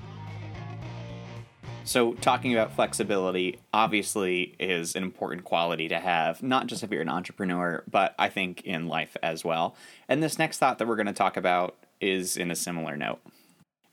So, 1.85 2.15
talking 2.15 2.53
about 2.53 2.75
flexibility 2.75 3.59
obviously 3.73 4.55
is 4.61 4.94
an 4.94 5.03
important 5.03 5.44
quality 5.44 5.88
to 5.88 5.99
have, 5.99 6.43
not 6.43 6.67
just 6.67 6.82
if 6.82 6.91
you're 6.91 7.03
an 7.03 7.09
entrepreneur, 7.09 7.82
but 7.91 8.15
I 8.19 8.29
think 8.29 8.62
in 8.62 8.87
life 8.87 9.17
as 9.23 9.44
well. 9.44 9.75
And 10.09 10.23
this 10.23 10.38
next 10.38 10.59
thought 10.59 10.79
that 10.79 10.87
we're 10.87 10.97
going 10.97 11.06
to 11.06 11.12
talk 11.12 11.37
about 11.37 11.77
is 12.00 12.37
in 12.37 12.50
a 12.50 12.56
similar 12.56 12.97
note. 12.97 13.21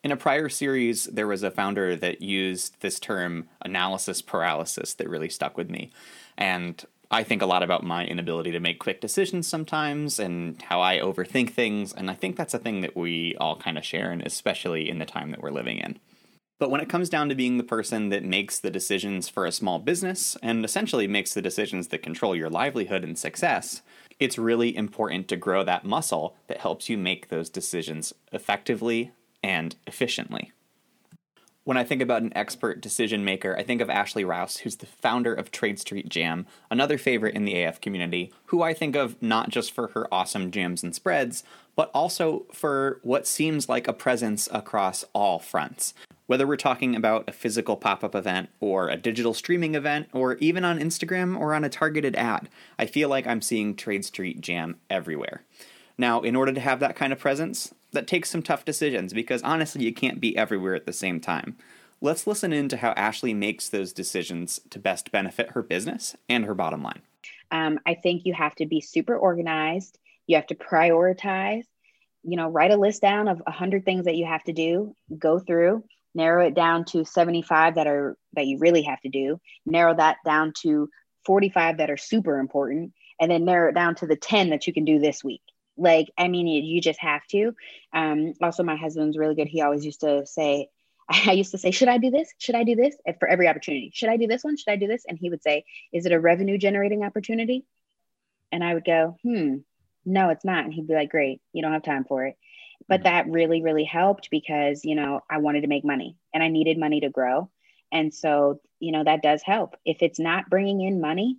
In 0.04 0.12
a 0.12 0.18
prior 0.18 0.48
series, 0.48 1.06
there 1.06 1.28
was 1.28 1.44
a 1.44 1.52
founder 1.52 1.96
that 1.96 2.22
used 2.22 2.80
this 2.82 3.00
term 3.00 3.50
analysis 3.62 4.22
paralysis 4.22 4.94
that 4.94 5.10
really 5.10 5.30
stuck 5.30 5.58
with 5.58 5.70
me. 5.70 5.92
And 6.38 6.84
I 7.10 7.24
think 7.24 7.42
a 7.42 7.48
lot 7.48 7.64
about 7.64 7.84
my 7.84 8.06
inability 8.06 8.52
to 8.52 8.60
make 8.60 8.80
quick 8.80 9.02
decisions 9.02 9.48
sometimes 9.48 10.20
and 10.20 10.62
how 10.62 10.82
I 10.82 11.00
overthink 11.00 11.52
things. 11.52 11.94
And 11.94 12.12
I 12.12 12.14
think 12.14 12.36
that's 12.36 12.54
a 12.54 12.60
thing 12.60 12.82
that 12.82 12.96
we 12.96 13.36
all 13.40 13.56
kind 13.56 13.78
of 13.78 13.86
share, 13.86 14.12
and 14.12 14.22
especially 14.22 14.90
in 14.90 15.00
the 15.00 15.06
time 15.06 15.32
that 15.32 15.42
we're 15.42 15.52
living 15.52 15.78
in. 15.78 16.00
But 16.60 16.72
when 16.72 16.82
it 16.82 16.90
comes 16.90 17.10
down 17.10 17.30
to 17.30 17.36
being 17.36 17.58
the 17.58 17.64
person 17.64 18.10
that 18.10 18.24
makes 18.24 18.60
the 18.60 18.72
decisions 18.72 19.30
for 19.30 19.46
a 19.46 19.52
small 19.52 19.78
business 19.78 20.36
and 20.42 20.66
essentially 20.66 21.08
makes 21.08 21.34
the 21.34 21.42
decisions 21.42 21.90
that 21.90 22.02
control 22.02 22.36
your 22.36 22.50
livelihood 22.50 23.04
and 23.04 23.18
success, 23.18 23.84
it's 24.20 24.40
really 24.40 24.76
important 24.76 25.28
to 25.28 25.36
grow 25.36 25.64
that 25.64 25.86
muscle 25.86 26.36
that 26.48 26.62
helps 26.62 26.90
you 26.90 26.98
make 26.98 27.30
those 27.30 27.50
decisions 27.50 28.14
effectively 28.32 29.12
and 29.44 29.76
efficiently. 29.86 30.52
When 31.64 31.78
I 31.78 31.84
think 31.84 32.02
about 32.02 32.22
an 32.22 32.32
expert 32.34 32.80
decision 32.80 33.26
maker, 33.26 33.54
I 33.58 33.62
think 33.62 33.82
of 33.82 33.90
Ashley 33.90 34.24
Rouse, 34.24 34.60
who's 34.60 34.78
the 34.78 34.86
founder 34.86 35.34
of 35.34 35.52
Trade 35.52 35.80
Street 35.80 36.08
Jam, 36.08 36.48
another 36.72 36.98
favorite 36.98 37.36
in 37.36 37.44
the 37.44 37.62
AF 37.62 37.82
community, 37.82 38.32
who 38.46 38.64
I 38.64 38.74
think 38.74 38.96
of 38.96 39.22
not 39.22 39.50
just 39.50 39.74
for 39.74 39.90
her 39.90 40.12
awesome 40.12 40.50
jams 40.50 40.82
and 40.82 40.96
spreads, 40.96 41.44
but 41.76 41.92
also 41.94 42.46
for 42.54 43.02
what 43.04 43.28
seems 43.28 43.68
like 43.68 43.86
a 43.86 43.94
presence 43.94 44.48
across 44.52 45.04
all 45.12 45.40
fronts. 45.40 45.94
Whether 46.28 46.46
we're 46.46 46.58
talking 46.58 46.94
about 46.94 47.28
a 47.30 47.32
physical 47.32 47.78
pop 47.78 48.04
up 48.04 48.14
event 48.14 48.50
or 48.60 48.90
a 48.90 48.98
digital 48.98 49.34
streaming 49.34 49.76
event 49.76 50.10
or 50.12 50.36
even 50.36 50.66
on 50.66 50.78
Instagram 50.78 51.40
or 51.40 51.54
on 51.54 51.64
a 51.64 51.70
targeted 51.70 52.18
ad, 52.18 52.50
I 52.78 52.86
feel 52.86 53.08
like 53.08 53.26
I'm 53.26 53.42
seeing 53.42 53.76
Trade 53.76 54.04
Street 54.04 54.42
Jam 54.42 54.76
everywhere. 54.90 55.44
Now, 55.98 56.20
in 56.22 56.36
order 56.36 56.52
to 56.52 56.60
have 56.60 56.82
that 56.82 56.98
kind 56.98 57.14
of 57.14 57.20
presence, 57.20 57.74
that 57.94 58.08
takes 58.08 58.30
some 58.30 58.44
tough 58.44 58.66
decisions 58.66 59.14
because 59.14 59.42
honestly, 59.42 59.86
you 59.86 59.94
can't 59.94 60.20
be 60.20 60.36
everywhere 60.38 60.76
at 60.76 60.86
the 60.86 60.92
same 60.92 61.22
time. 61.22 61.56
Let's 62.02 62.28
listen 62.28 62.52
in 62.52 62.68
to 62.70 62.78
how 62.78 62.92
Ashley 62.92 63.34
makes 63.34 63.70
those 63.70 63.94
decisions 63.94 64.60
to 64.70 64.80
best 64.80 65.14
benefit 65.14 65.52
her 65.52 65.64
business 65.64 66.18
and 66.28 66.44
her 66.44 66.54
bottom 66.54 66.84
line. 66.84 67.02
Um, 67.52 67.80
I 67.86 67.96
think 67.96 68.26
you 68.26 68.34
have 68.34 68.54
to 68.56 68.66
be 68.66 68.82
super 68.82 69.18
organized, 69.18 69.98
you 70.28 70.36
have 70.36 70.48
to 70.48 70.56
prioritize, 70.56 71.64
you 72.24 72.36
know, 72.36 72.50
write 72.50 72.72
a 72.72 72.78
list 72.78 73.02
down 73.02 73.30
of 73.30 73.40
100 73.40 73.86
things 73.86 74.04
that 74.06 74.18
you 74.18 74.26
have 74.26 74.44
to 74.44 74.54
do, 74.54 74.94
go 75.18 75.40
through 75.40 75.86
narrow 76.18 76.46
it 76.46 76.54
down 76.54 76.84
to 76.84 77.06
75 77.06 77.76
that 77.76 77.88
are 77.88 78.18
that 78.34 78.48
you 78.48 78.58
really 78.60 78.82
have 78.82 79.00
to 79.02 79.10
do 79.10 79.40
narrow 79.66 79.96
that 79.96 80.18
down 80.26 80.52
to 80.62 80.90
45 81.26 81.78
that 81.78 81.90
are 81.90 81.98
super 81.98 82.40
important 82.40 82.94
and 83.20 83.32
then 83.32 83.46
narrow 83.46 83.70
it 83.70 83.76
down 83.76 83.96
to 83.96 84.08
the 84.08 84.16
10 84.16 84.50
that 84.50 84.68
you 84.68 84.74
can 84.74 84.84
do 84.84 85.00
this 85.00 85.24
week 85.24 85.42
like 85.78 86.08
i 86.18 86.28
mean 86.28 86.48
you, 86.48 86.62
you 86.62 86.82
just 86.82 87.00
have 87.00 87.26
to 87.28 87.54
um 87.94 88.34
also 88.42 88.64
my 88.64 88.76
husband's 88.76 89.18
really 89.18 89.36
good 89.36 89.48
he 89.48 89.62
always 89.62 89.86
used 89.86 90.02
to 90.02 90.26
say 90.26 90.68
I 91.10 91.32
used 91.32 91.52
to 91.52 91.58
say, 91.58 91.72
should 91.72 91.88
I 91.88 92.00
do 92.00 92.12
this? 92.12 92.34
Should 92.38 92.56
I 92.56 92.64
do 92.64 92.76
this? 92.76 92.96
And 93.06 93.16
for 93.18 93.28
every 93.30 93.48
opportunity, 93.48 93.92
should 93.94 94.10
I 94.10 94.18
do 94.18 94.28
this 94.28 94.44
one? 94.44 94.58
Should 94.58 94.72
I 94.72 94.76
do 94.76 94.88
this? 94.88 95.06
And 95.08 95.18
he 95.18 95.30
would 95.30 95.42
say, 95.42 95.64
is 95.94 96.06
it 96.06 96.12
a 96.12 96.20
revenue 96.20 96.58
generating 96.58 97.04
opportunity? 97.04 97.66
And 98.52 98.62
I 98.64 98.74
would 98.74 98.86
go, 98.86 99.16
hmm, 99.24 99.58
no, 100.06 100.30
it's 100.30 100.46
not. 100.46 100.66
And 100.66 100.74
he'd 100.74 100.88
be 100.88 100.94
like, 100.94 101.10
great, 101.10 101.42
you 101.54 101.62
don't 101.62 101.74
have 101.74 101.84
time 101.84 102.06
for 102.06 102.26
it. 102.26 102.36
But 102.88 103.02
mm. 103.02 103.04
that 103.04 103.30
really, 103.30 103.62
really 103.62 103.86
helped 103.86 104.30
because, 104.30 104.86
you 104.86 104.96
know, 104.96 105.22
I 105.30 105.38
wanted 105.38 105.62
to 105.62 105.68
make 105.68 105.86
money 105.86 106.18
and 106.34 106.44
I 106.44 106.50
needed 106.50 106.78
money 106.78 107.02
to 107.02 107.10
grow. 107.10 107.50
And 107.92 108.14
so, 108.14 108.60
you 108.80 108.92
know, 108.92 109.04
that 109.04 109.22
does 109.22 109.42
help. 109.44 109.76
If 109.86 110.02
it's 110.02 110.20
not 110.20 110.50
bringing 110.50 110.82
in 110.82 111.02
money, 111.02 111.38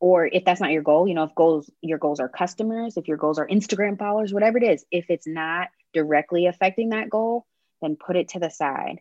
or 0.00 0.26
if 0.26 0.44
that's 0.44 0.60
not 0.60 0.72
your 0.72 0.82
goal, 0.82 1.08
you 1.08 1.14
know, 1.14 1.22
if 1.22 1.34
goals, 1.34 1.70
your 1.80 1.98
goals 1.98 2.20
are 2.20 2.28
customers, 2.28 2.96
if 2.96 3.08
your 3.08 3.16
goals 3.16 3.38
are 3.38 3.48
Instagram 3.48 3.98
followers, 3.98 4.34
whatever 4.34 4.58
it 4.58 4.64
is, 4.64 4.84
if 4.90 5.06
it's 5.08 5.26
not 5.26 5.68
directly 5.94 6.46
affecting 6.46 6.90
that 6.90 7.08
goal, 7.08 7.46
then 7.80 7.96
put 7.96 8.16
it 8.16 8.28
to 8.28 8.38
the 8.38 8.50
side. 8.50 9.00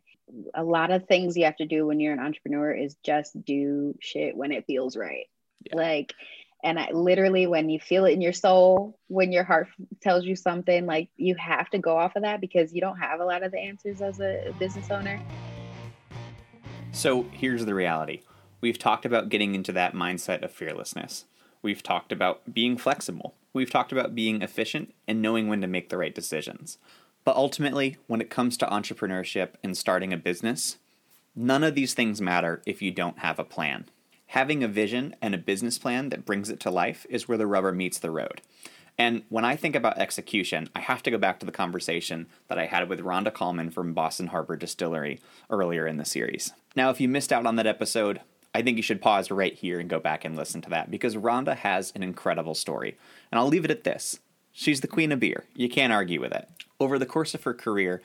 A 0.54 0.64
lot 0.64 0.92
of 0.92 1.06
things 1.06 1.36
you 1.36 1.46
have 1.46 1.58
to 1.58 1.66
do 1.66 1.86
when 1.86 2.00
you're 2.00 2.14
an 2.14 2.20
entrepreneur 2.20 2.72
is 2.72 2.96
just 3.04 3.44
do 3.44 3.96
shit 4.00 4.38
when 4.38 4.52
it 4.54 4.66
feels 4.66 4.96
right. 4.96 5.26
Yeah. 5.66 5.76
Like, 5.76 6.14
and 6.64 6.80
I 6.80 6.90
literally, 6.92 7.46
when 7.46 7.70
you 7.70 7.80
feel 7.80 8.06
it 8.06 8.12
in 8.12 8.22
your 8.22 8.34
soul, 8.34 8.98
when 9.08 9.34
your 9.34 9.44
heart 9.44 9.68
tells 10.02 10.24
you 10.24 10.36
something, 10.36 10.86
like 10.86 11.10
you 11.18 11.36
have 11.36 11.70
to 11.72 11.78
go 11.78 11.98
off 11.98 12.16
of 12.16 12.24
that 12.24 12.40
because 12.40 12.74
you 12.74 12.80
don't 12.80 12.98
have 12.98 13.20
a 13.20 13.26
lot 13.26 13.44
of 13.44 13.52
the 13.52 13.60
answers 13.60 14.02
as 14.02 14.22
a 14.22 14.54
business 14.60 14.90
owner. 14.90 15.22
So 16.94 17.24
here's 17.34 17.66
the 17.66 17.74
reality 17.74 18.22
we've 18.62 18.80
talked 18.80 19.06
about 19.06 19.28
getting 19.28 19.56
into 19.56 19.74
that 19.74 19.94
mindset 19.94 20.42
of 20.42 20.52
fearlessness. 20.52 21.26
We've 21.62 21.84
talked 21.84 22.14
about 22.14 22.54
being 22.54 22.78
flexible. 22.78 23.36
We've 23.52 23.70
talked 23.70 23.92
about 23.92 24.16
being 24.16 24.42
efficient 24.42 24.94
and 25.06 25.22
knowing 25.22 25.48
when 25.48 25.62
to 25.62 25.68
make 25.68 25.90
the 25.90 25.98
right 25.98 26.16
decisions. 26.16 26.78
But 27.26 27.36
ultimately, 27.36 27.98
when 28.08 28.22
it 28.22 28.30
comes 28.30 28.58
to 28.58 28.66
entrepreneurship 28.66 29.50
and 29.64 29.78
starting 29.78 30.14
a 30.14 30.18
business, 30.18 30.78
none 31.36 31.64
of 31.64 31.76
these 31.76 31.94
things 31.94 32.22
matter 32.22 32.62
if 32.66 32.82
you 32.82 32.92
don't 32.92 33.20
have 33.20 33.38
a 33.38 33.44
plan. 33.44 33.86
Having 34.34 34.64
a 34.64 34.68
vision 34.68 35.16
and 35.22 35.36
a 35.36 35.38
business 35.38 35.78
plan 35.78 36.10
that 36.10 36.26
brings 36.26 36.50
it 36.50 36.60
to 36.62 36.72
life 36.72 37.06
is 37.08 37.28
where 37.28 37.38
the 37.38 37.46
rubber 37.46 37.72
meets 37.72 38.00
the 38.00 38.10
road. 38.10 38.42
And 38.98 39.22
when 39.30 39.46
I 39.46 39.56
think 39.56 39.76
about 39.76 40.00
execution, 40.00 40.70
I 40.76 40.80
have 40.80 41.04
to 41.04 41.12
go 41.12 41.20
back 41.20 41.40
to 41.40 41.46
the 41.46 41.52
conversation 41.52 42.26
that 42.48 42.58
I 42.58 42.66
had 42.66 42.90
with 42.90 43.02
Rhonda 43.02 43.32
Kallman 43.32 43.72
from 43.72 43.94
Boston 43.94 44.30
Harbor 44.30 44.56
Distillery 44.56 45.20
earlier 45.52 45.86
in 45.86 45.98
the 45.98 46.04
series. 46.04 46.52
Now, 46.76 46.90
if 46.90 47.00
you 47.00 47.08
missed 47.08 47.32
out 47.32 47.46
on 47.46 47.58
that 47.58 47.68
episode, 47.68 48.22
I 48.56 48.64
think 48.64 48.78
you 48.78 48.82
should 48.82 49.04
pause 49.04 49.30
right 49.30 49.54
here 49.54 49.80
and 49.80 49.88
go 49.88 50.00
back 50.00 50.26
and 50.26 50.36
listen 50.36 50.64
to 50.64 50.70
that 50.72 50.90
because 50.90 51.16
Rhonda 51.16 51.56
has 51.58 51.92
an 51.94 52.02
incredible 52.02 52.56
story. 52.56 52.98
And 53.32 53.38
I'll 53.38 53.48
leave 53.48 53.66
it 53.66 53.72
at 53.72 53.84
this 53.84 54.20
she's 54.52 54.82
the 54.82 54.88
queen 54.88 55.12
of 55.12 55.20
beer. 55.20 55.44
You 55.56 55.70
can't 55.70 55.94
argue 55.94 56.20
with 56.20 56.32
it. 56.32 56.50
Over 56.80 56.98
the 56.98 57.06
course 57.06 57.36
of 57.36 57.44
her 57.44 57.54
career, 57.54 58.02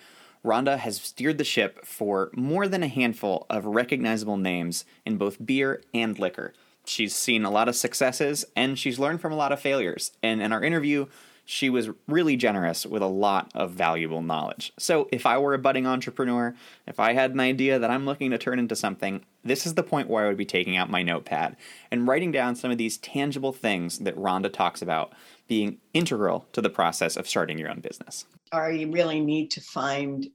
Rhonda 0.48 0.78
has 0.78 0.98
steered 0.98 1.36
the 1.36 1.44
ship 1.44 1.84
for 1.84 2.30
more 2.34 2.66
than 2.66 2.82
a 2.82 2.88
handful 2.88 3.44
of 3.50 3.66
recognizable 3.66 4.38
names 4.38 4.86
in 5.04 5.18
both 5.18 5.44
beer 5.44 5.82
and 5.92 6.18
liquor. 6.18 6.54
She's 6.86 7.14
seen 7.14 7.44
a 7.44 7.50
lot 7.50 7.68
of 7.68 7.76
successes 7.76 8.46
and 8.56 8.78
she's 8.78 8.98
learned 8.98 9.20
from 9.20 9.30
a 9.30 9.36
lot 9.36 9.52
of 9.52 9.60
failures. 9.60 10.12
And 10.22 10.40
in 10.40 10.50
our 10.50 10.64
interview, 10.64 11.04
she 11.44 11.68
was 11.68 11.90
really 12.06 12.34
generous 12.34 12.86
with 12.86 13.02
a 13.02 13.06
lot 13.06 13.50
of 13.54 13.72
valuable 13.72 14.22
knowledge. 14.22 14.72
So, 14.78 15.06
if 15.12 15.26
I 15.26 15.36
were 15.36 15.52
a 15.52 15.58
budding 15.58 15.86
entrepreneur, 15.86 16.54
if 16.86 16.98
I 16.98 17.12
had 17.12 17.32
an 17.32 17.40
idea 17.40 17.78
that 17.78 17.90
I'm 17.90 18.06
looking 18.06 18.30
to 18.30 18.38
turn 18.38 18.58
into 18.58 18.76
something, 18.76 19.24
this 19.44 19.66
is 19.66 19.74
the 19.74 19.82
point 19.82 20.08
where 20.08 20.24
I 20.24 20.28
would 20.28 20.36
be 20.38 20.46
taking 20.46 20.78
out 20.78 20.90
my 20.90 21.02
notepad 21.02 21.56
and 21.90 22.08
writing 22.08 22.32
down 22.32 22.54
some 22.54 22.70
of 22.70 22.78
these 22.78 22.96
tangible 22.96 23.52
things 23.52 23.98
that 24.00 24.16
Rhonda 24.16 24.52
talks 24.52 24.80
about 24.80 25.12
being 25.46 25.78
integral 25.92 26.46
to 26.52 26.62
the 26.62 26.70
process 26.70 27.16
of 27.16 27.28
starting 27.28 27.58
your 27.58 27.70
own 27.70 27.80
business 27.80 28.24
or 28.52 28.70
you 28.70 28.90
really 28.90 29.20
need 29.20 29.50
to 29.52 29.60
find 29.60 30.30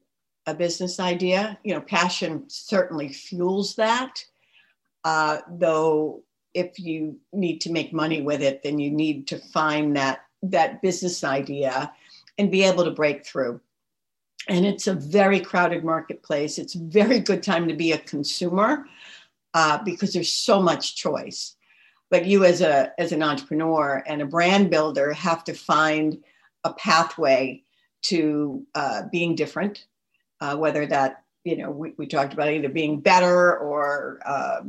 a 0.45 0.53
business 0.53 0.99
idea. 0.99 1.57
You 1.63 1.75
know, 1.75 1.81
passion 1.81 2.45
certainly 2.47 3.09
fuels 3.09 3.75
that. 3.75 4.23
Uh, 5.03 5.39
though, 5.49 6.23
if 6.53 6.79
you 6.79 7.19
need 7.31 7.59
to 7.61 7.71
make 7.71 7.93
money 7.93 8.21
with 8.21 8.41
it, 8.41 8.63
then 8.63 8.79
you 8.79 8.91
need 8.91 9.27
to 9.27 9.37
find 9.37 9.95
that 9.95 10.21
that 10.43 10.81
business 10.81 11.23
idea 11.23 11.91
and 12.37 12.51
be 12.51 12.63
able 12.63 12.83
to 12.83 12.91
break 12.91 13.25
through. 13.25 13.61
And 14.49 14.65
it's 14.65 14.87
a 14.87 14.93
very 14.93 15.39
crowded 15.39 15.85
marketplace. 15.85 16.57
It's 16.57 16.75
a 16.75 16.79
very 16.79 17.19
good 17.19 17.43
time 17.43 17.67
to 17.69 17.73
be 17.73 17.93
a 17.93 17.97
consumer 17.97 18.85
uh, 19.53 19.81
because 19.83 20.13
there's 20.13 20.31
so 20.31 20.61
much 20.61 20.95
choice. 20.95 21.55
But 22.09 22.25
you, 22.25 22.43
as 22.43 22.61
a 22.61 22.91
as 22.99 23.11
an 23.11 23.23
entrepreneur 23.23 24.03
and 24.05 24.21
a 24.21 24.25
brand 24.25 24.69
builder, 24.69 25.13
have 25.13 25.43
to 25.45 25.53
find 25.53 26.21
a 26.63 26.73
pathway 26.73 27.63
to 28.03 28.65
uh, 28.75 29.03
being 29.11 29.35
different, 29.35 29.85
uh, 30.43 30.57
whether 30.57 30.85
that, 30.85 31.23
you 31.45 31.55
know, 31.55 31.71
we, 31.71 31.93
we, 31.97 32.05
talked 32.05 32.33
about 32.33 32.49
either 32.49 32.67
being 32.67 32.99
better 32.99 33.57
or 33.57 34.19
uh, 34.25 34.61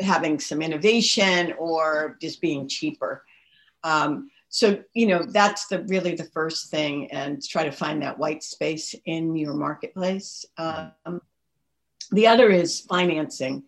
having 0.00 0.40
some 0.40 0.60
innovation 0.60 1.52
or 1.56 2.16
just 2.20 2.40
being 2.40 2.66
cheaper. 2.66 3.24
Um, 3.84 4.28
so, 4.48 4.82
you 4.92 5.06
know, 5.06 5.22
that's 5.22 5.68
the 5.68 5.84
really 5.84 6.16
the 6.16 6.24
first 6.24 6.68
thing 6.68 7.12
and 7.12 7.40
try 7.40 7.64
to 7.64 7.70
find 7.70 8.02
that 8.02 8.18
white 8.18 8.42
space 8.42 8.92
in 9.04 9.36
your 9.36 9.54
marketplace. 9.54 10.44
Um, 10.58 11.20
the 12.10 12.26
other 12.26 12.50
is 12.50 12.80
financing. 12.80 13.62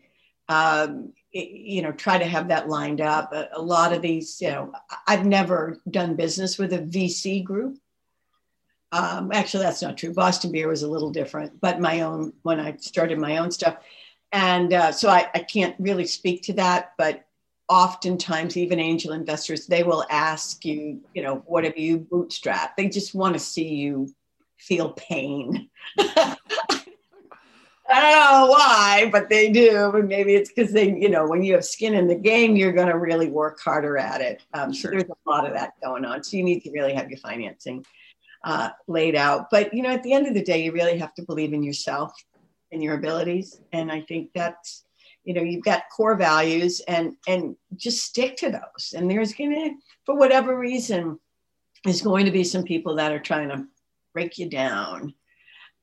Um, 0.49 1.12
you 1.33 1.83
know 1.83 1.90
try 1.90 2.16
to 2.16 2.25
have 2.25 2.47
that 2.47 2.68
lined 2.68 3.00
up 3.00 3.33
a, 3.33 3.49
a, 3.54 3.61
lot 3.61 3.92
of 3.92 4.00
these 4.00 4.40
you 4.40 4.49
know 4.49 4.73
i've 5.09 5.26
never 5.26 5.80
done 5.90 6.14
business 6.14 6.59
with 6.59 6.73
a 6.73 6.78
vc 6.78 7.42
group 7.42 7.76
um, 8.94 9.32
actually, 9.32 9.64
that's 9.64 9.82
not 9.82 9.98
true. 9.98 10.12
Boston 10.12 10.52
Beer 10.52 10.68
was 10.68 10.84
a 10.84 10.88
little 10.88 11.10
different, 11.10 11.60
but 11.60 11.80
my 11.80 12.02
own 12.02 12.32
when 12.42 12.60
I 12.60 12.76
started 12.76 13.18
my 13.18 13.38
own 13.38 13.50
stuff, 13.50 13.78
and 14.30 14.72
uh, 14.72 14.92
so 14.92 15.08
I, 15.08 15.28
I 15.34 15.40
can't 15.40 15.74
really 15.80 16.06
speak 16.06 16.44
to 16.44 16.52
that. 16.52 16.92
But 16.96 17.24
oftentimes, 17.68 18.56
even 18.56 18.78
angel 18.78 19.12
investors, 19.12 19.66
they 19.66 19.82
will 19.82 20.06
ask 20.10 20.64
you, 20.64 21.00
you 21.12 21.24
know, 21.24 21.42
what 21.46 21.64
have 21.64 21.76
you 21.76 21.98
bootstrapped? 21.98 22.76
They 22.76 22.88
just 22.88 23.16
want 23.16 23.34
to 23.34 23.40
see 23.40 23.66
you 23.66 24.14
feel 24.58 24.92
pain. 24.92 25.68
I 25.98 28.00
don't 28.00 28.46
know 28.46 28.52
why, 28.52 29.08
but 29.10 29.28
they 29.28 29.50
do. 29.50 29.90
And 29.94 30.08
maybe 30.08 30.36
it's 30.36 30.52
because 30.52 30.72
they, 30.72 30.88
you 30.88 31.08
know, 31.08 31.26
when 31.26 31.42
you 31.42 31.54
have 31.54 31.64
skin 31.64 31.94
in 31.94 32.06
the 32.06 32.14
game, 32.14 32.54
you're 32.54 32.72
going 32.72 32.88
to 32.88 32.96
really 32.96 33.28
work 33.28 33.60
harder 33.60 33.98
at 33.98 34.20
it. 34.20 34.42
Um, 34.54 34.72
sure. 34.72 34.92
So 34.92 34.98
there's 34.98 35.10
a 35.10 35.30
lot 35.30 35.46
of 35.46 35.52
that 35.52 35.72
going 35.82 36.04
on. 36.04 36.22
So 36.22 36.36
you 36.36 36.44
need 36.44 36.60
to 36.60 36.70
really 36.70 36.94
have 36.94 37.10
your 37.10 37.18
financing 37.18 37.84
uh, 38.44 38.70
laid 38.86 39.16
out. 39.16 39.46
But 39.50 39.74
you 39.74 39.82
know, 39.82 39.90
at 39.90 40.02
the 40.02 40.12
end 40.12 40.26
of 40.26 40.34
the 40.34 40.44
day, 40.44 40.62
you 40.62 40.72
really 40.72 40.98
have 40.98 41.14
to 41.14 41.22
believe 41.22 41.52
in 41.52 41.62
yourself 41.62 42.12
and 42.70 42.82
your 42.82 42.94
abilities. 42.94 43.60
And 43.72 43.90
I 43.90 44.02
think 44.02 44.30
that's 44.34 44.84
you 45.24 45.32
know 45.32 45.42
you've 45.42 45.64
got 45.64 45.84
core 45.94 46.14
values 46.14 46.80
and 46.86 47.16
and 47.26 47.56
just 47.74 48.04
stick 48.04 48.36
to 48.38 48.50
those. 48.50 48.94
And 48.94 49.10
there's 49.10 49.32
gonna 49.32 49.70
for 50.04 50.16
whatever 50.16 50.58
reason, 50.58 51.18
there's 51.84 52.02
going 52.02 52.26
to 52.26 52.32
be 52.32 52.44
some 52.44 52.64
people 52.64 52.96
that 52.96 53.12
are 53.12 53.18
trying 53.18 53.48
to 53.48 53.64
break 54.12 54.38
you 54.38 54.48
down, 54.48 55.14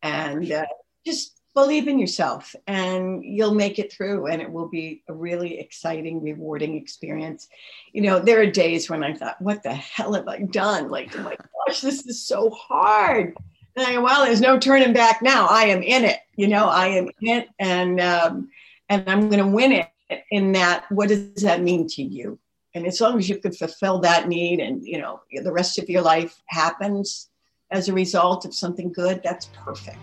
and 0.04 0.50
uh, 0.52 0.66
just 1.06 1.41
believe 1.54 1.88
in 1.88 2.00
yourself 2.00 2.56
and 2.68 3.24
you'll 3.24 3.54
make 3.54 3.78
it 3.78 3.92
through 3.92 4.28
and 4.28 4.42
it 4.42 4.52
will 4.52 4.70
be 4.70 5.04
a 5.10 5.14
really 5.14 5.60
exciting 5.60 6.22
rewarding 6.22 6.76
experience. 6.76 7.50
You 7.94 8.02
know 8.04 8.20
there 8.20 8.42
are 8.42 8.46
days 8.46 8.90
when 8.90 9.04
i 9.04 9.14
thought 9.14 9.42
what 9.42 9.64
the 9.64 9.74
hell 9.74 10.14
have 10.14 10.28
i 10.28 10.40
done? 10.40 10.90
Like 10.90 11.18
oh 11.18 11.24
my 11.24 11.36
gosh 11.68 11.82
this 11.82 12.06
is 12.06 12.26
so 12.26 12.50
hard. 12.52 13.36
And 13.76 13.86
i 13.86 13.98
well 13.98 14.26
there's 14.26 14.42
no 14.42 14.58
turning 14.58 14.94
back 14.94 15.22
now. 15.22 15.48
I 15.48 15.64
am 15.64 15.84
in 15.84 16.06
it. 16.06 16.20
You 16.36 16.48
know 16.48 16.68
i 16.68 16.88
am 16.88 17.10
in 17.22 17.40
it 17.40 17.50
and 17.60 18.00
um, 18.00 18.50
and 18.90 19.10
i'm 19.10 19.30
going 19.30 19.44
to 19.44 19.48
win 19.48 19.74
it 19.74 19.90
in 20.32 20.54
that. 20.54 20.86
What 20.90 21.10
does 21.10 21.44
that 21.44 21.62
mean 21.62 21.88
to 21.90 22.04
you? 22.04 22.40
And 22.74 22.88
as 22.88 23.02
long 23.02 23.18
as 23.18 23.28
you 23.28 23.38
could 23.38 23.56
fulfill 23.56 24.00
that 24.00 24.30
need 24.30 24.62
and 24.62 24.86
you 24.86 25.00
know 25.00 25.22
the 25.34 25.52
rest 25.52 25.80
of 25.80 25.90
your 25.90 26.02
life 26.02 26.42
happens 26.46 27.28
as 27.72 27.90
a 27.90 27.94
result 27.94 28.46
of 28.46 28.54
something 28.54 28.92
good 28.92 29.22
that's 29.24 29.50
perfect 29.54 29.98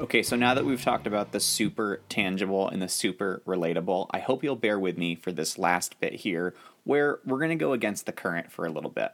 Okay, 0.00 0.22
so 0.22 0.36
now 0.36 0.54
that 0.54 0.64
we've 0.64 0.80
talked 0.80 1.08
about 1.08 1.32
the 1.32 1.40
super 1.40 2.02
tangible 2.08 2.68
and 2.68 2.80
the 2.80 2.88
super 2.88 3.42
relatable, 3.44 4.06
I 4.12 4.20
hope 4.20 4.44
you'll 4.44 4.54
bear 4.54 4.78
with 4.78 4.96
me 4.96 5.16
for 5.16 5.32
this 5.32 5.58
last 5.58 5.98
bit 5.98 6.14
here 6.14 6.54
where 6.84 7.18
we're 7.26 7.38
going 7.38 7.50
to 7.50 7.56
go 7.56 7.72
against 7.72 8.06
the 8.06 8.12
current 8.12 8.52
for 8.52 8.64
a 8.64 8.70
little 8.70 8.92
bit. 8.92 9.10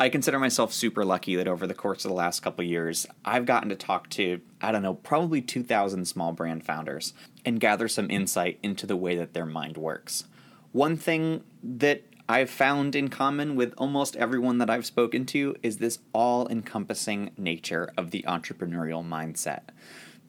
I 0.00 0.08
consider 0.08 0.40
myself 0.40 0.72
super 0.72 1.04
lucky 1.04 1.36
that 1.36 1.46
over 1.46 1.64
the 1.64 1.74
course 1.74 2.04
of 2.04 2.08
the 2.08 2.16
last 2.16 2.40
couple 2.40 2.64
years, 2.64 3.06
I've 3.24 3.46
gotten 3.46 3.68
to 3.68 3.76
talk 3.76 4.10
to, 4.10 4.40
I 4.60 4.72
don't 4.72 4.82
know, 4.82 4.94
probably 4.94 5.40
2,000 5.40 6.04
small 6.06 6.32
brand 6.32 6.66
founders 6.66 7.14
and 7.44 7.60
gather 7.60 7.86
some 7.86 8.10
insight 8.10 8.58
into 8.64 8.86
the 8.86 8.96
way 8.96 9.14
that 9.14 9.32
their 9.32 9.46
mind 9.46 9.76
works. 9.76 10.24
One 10.72 10.96
thing 10.96 11.44
that 11.62 12.02
I've 12.30 12.48
found 12.48 12.94
in 12.94 13.08
common 13.08 13.56
with 13.56 13.74
almost 13.76 14.14
everyone 14.14 14.58
that 14.58 14.70
I've 14.70 14.86
spoken 14.86 15.26
to 15.26 15.56
is 15.64 15.78
this 15.78 15.98
all 16.12 16.46
encompassing 16.46 17.32
nature 17.36 17.92
of 17.96 18.12
the 18.12 18.24
entrepreneurial 18.26 19.04
mindset. 19.04 19.62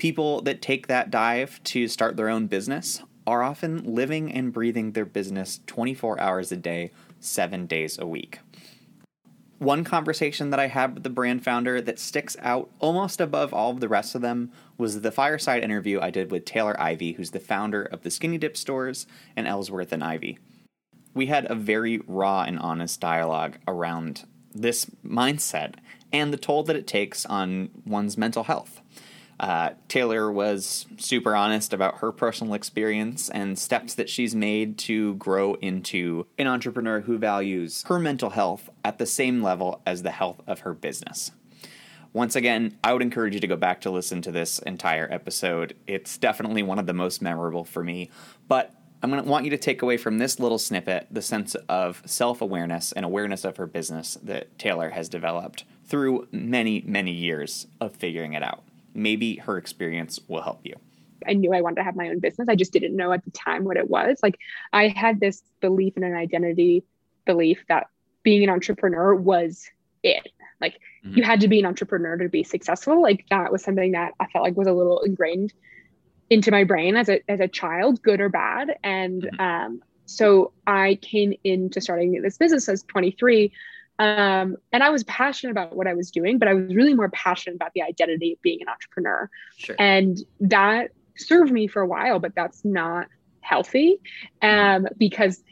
People 0.01 0.41
that 0.41 0.63
take 0.63 0.88
that 0.88 1.12
dive 1.12 1.62
to 1.65 1.88
start 1.88 2.17
their 2.17 2.27
own 2.27 2.48
business 2.48 3.03
are 3.27 3.43
often 3.43 3.84
living 3.84 4.31
and 4.31 4.51
breathing 4.51 4.93
their 4.93 5.05
business 5.05 5.60
24 5.67 6.20
hours 6.20 6.51
a 6.51 6.58
day, 6.58 6.89
seven 7.20 7.67
days 7.67 8.00
a 8.00 8.08
week. 8.08 8.39
One 9.60 9.84
conversation 9.84 10.50
that 10.50 10.60
I 10.60 10.70
had 10.70 10.96
with 10.96 11.03
the 11.03 11.12
brand 11.12 11.43
founder 11.43 11.79
that 11.81 12.00
sticks 12.00 12.36
out 12.39 12.72
almost 12.79 13.22
above 13.22 13.53
all 13.53 13.70
of 13.70 13.79
the 13.79 13.88
rest 13.88 14.15
of 14.15 14.24
them 14.24 14.51
was 14.75 15.01
the 15.01 15.12
fireside 15.12 15.63
interview 15.63 16.00
I 16.01 16.10
did 16.10 16.31
with 16.31 16.46
Taylor 16.46 16.75
Ivy, 16.81 17.12
who's 17.12 17.29
the 17.29 17.39
founder 17.39 17.84
of 17.84 18.01
the 18.01 18.10
Skinny 18.10 18.39
Dip 18.39 18.58
stores 18.58 19.05
and 19.36 19.46
Ellsworth 19.46 19.91
and 19.91 20.03
Ivy 20.03 20.39
we 21.13 21.25
had 21.25 21.46
a 21.51 21.55
very 21.55 22.00
raw 22.08 22.43
and 22.43 22.58
honest 22.60 23.00
dialogue 23.00 23.58
around 23.67 24.25
this 24.53 24.86
mindset 25.05 25.75
and 26.12 26.34
the 26.34 26.38
toll 26.38 26.63
that 26.63 26.75
it 26.75 26.88
takes 26.88 27.25
on 27.25 27.70
one's 27.86 28.17
mental 28.17 28.46
health. 28.46 28.81
Uh, 29.41 29.71
Taylor 29.88 30.31
was 30.31 30.86
super 30.98 31.36
honest 31.36 31.74
about 31.74 31.98
her 31.98 32.12
personal 32.12 32.53
experience 32.53 33.27
and 33.27 33.57
steps 33.57 33.95
that 33.95 34.07
she's 34.07 34.36
made 34.36 34.77
to 34.77 35.15
grow 35.15 35.55
into 35.55 36.27
an 36.38 36.45
entrepreneur 36.45 37.01
who 37.01 37.17
values 37.17 37.83
her 37.88 37.98
mental 37.98 38.29
health 38.29 38.69
at 38.86 39.00
the 39.00 39.07
same 39.07 39.41
level 39.41 39.81
as 39.83 40.03
the 40.03 40.12
health 40.12 40.41
of 40.45 40.60
her 40.60 40.75
business. 40.75 41.31
Once 42.13 42.36
again, 42.36 42.77
I 42.83 42.93
would 42.93 43.01
encourage 43.01 43.33
you 43.33 43.39
to 43.39 43.48
go 43.48 43.55
back 43.55 43.81
to 43.81 43.89
listen 43.89 44.21
to 44.21 44.31
this 44.31 44.60
entire 44.60 45.12
episode. 45.12 45.75
It's 45.88 46.19
definitely 46.19 46.62
one 46.62 46.77
of 46.77 46.86
the 46.86 46.93
most 46.93 47.19
memorable 47.19 47.63
for 47.65 47.83
me, 47.83 48.12
but 48.48 48.75
I'm 49.01 49.10
going 49.10 49.24
to 49.24 49.27
want 49.27 49.45
you 49.45 49.51
to 49.51 49.57
take 49.57 49.81
away 49.81 49.98
from 49.98 50.19
this 50.19 50.39
little 50.39 50.60
snippet 50.60 51.07
the 51.10 51.24
sense 51.24 51.55
of 51.67 52.03
self 52.05 52.41
awareness 52.41 52.91
and 52.91 53.03
awareness 53.03 53.43
of 53.43 53.57
her 53.57 53.65
business 53.65 54.19
that 54.21 54.60
Taylor 54.60 54.91
has 54.91 55.10
developed 55.10 55.63
through 55.83 56.27
many, 56.31 56.83
many 56.86 57.12
years 57.12 57.65
of 57.79 57.95
figuring 57.95 58.33
it 58.33 58.43
out 58.43 58.63
maybe 58.93 59.38
her 59.38 59.57
experience 59.57 60.19
will 60.27 60.41
help 60.41 60.62
you. 60.63 60.75
I 61.27 61.33
knew 61.33 61.53
I 61.53 61.62
wanted 61.62 61.75
to 61.75 61.83
have 61.83 61.95
my 61.95 62.10
own 62.10 62.19
business. 62.19 62.50
I 62.50 62.55
just 62.55 62.74
didn't 62.74 62.95
know 62.95 63.12
at 63.12 63.24
the 63.24 63.31
time 63.31 63.63
what 63.63 63.77
it 63.77 63.89
was. 63.89 64.19
Like 64.24 64.39
I 64.74 64.88
had 64.88 65.19
this 65.19 65.43
belief 65.60 65.98
in 65.98 66.03
an 66.03 66.15
identity 66.15 66.83
belief 67.25 67.63
that 67.67 67.88
being 68.24 68.43
an 68.43 68.50
entrepreneur 68.50 69.13
was 69.13 69.69
it. 70.03 70.27
Like 70.60 70.79
mm-hmm. 71.05 71.17
you 71.17 71.24
had 71.24 71.41
to 71.41 71.48
be 71.48 71.60
an 71.60 71.65
entrepreneur 71.65 72.17
to 72.17 72.29
be 72.29 72.43
successful. 72.43 73.01
Like 73.01 73.25
that 73.29 73.51
was 73.51 73.63
something 73.63 73.91
that 73.91 74.13
I 74.19 74.27
felt 74.27 74.43
like 74.43 74.57
was 74.57 74.67
a 74.67 74.74
little 74.74 75.01
ingrained 75.01 75.53
into 76.29 76.51
my 76.51 76.63
brain 76.63 76.95
as 76.95 77.10
a 77.10 77.21
as 77.29 77.39
a 77.39 77.48
child, 77.48 78.01
good 78.01 78.21
or 78.21 78.29
bad. 78.29 78.77
And 78.83 79.24
mm-hmm. 79.24 79.41
um, 79.41 79.83
so 80.05 80.53
I 80.67 80.98
came 81.01 81.33
into 81.43 81.81
starting 81.81 82.21
this 82.21 82.38
business 82.38 82.67
as 82.67 82.83
23 82.83 83.51
um, 84.01 84.58
and 84.72 84.81
I 84.81 84.89
was 84.89 85.03
passionate 85.03 85.51
about 85.51 85.75
what 85.75 85.86
I 85.86 85.93
was 85.93 86.10
doing, 86.10 86.39
but 86.39 86.48
I 86.48 86.55
was 86.55 86.74
really 86.74 86.96
more 86.96 87.10
passionate 87.10 87.55
about 87.55 87.72
the 87.75 87.84
identity 87.84 88.34
of 88.34 88.41
being 88.41 88.60
an 88.63 88.67
entrepreneur. 88.67 89.29
Sure. 89.58 89.75
And 89.77 90.17
that 90.39 90.89
served 91.15 91.51
me 91.51 91.67
for 91.67 91.84
a 91.84 91.88
while, 91.88 92.17
but 92.17 92.34
that's 92.34 92.65
not 92.65 93.10
healthy 93.41 94.00
um, 94.41 94.88
because 94.98 95.43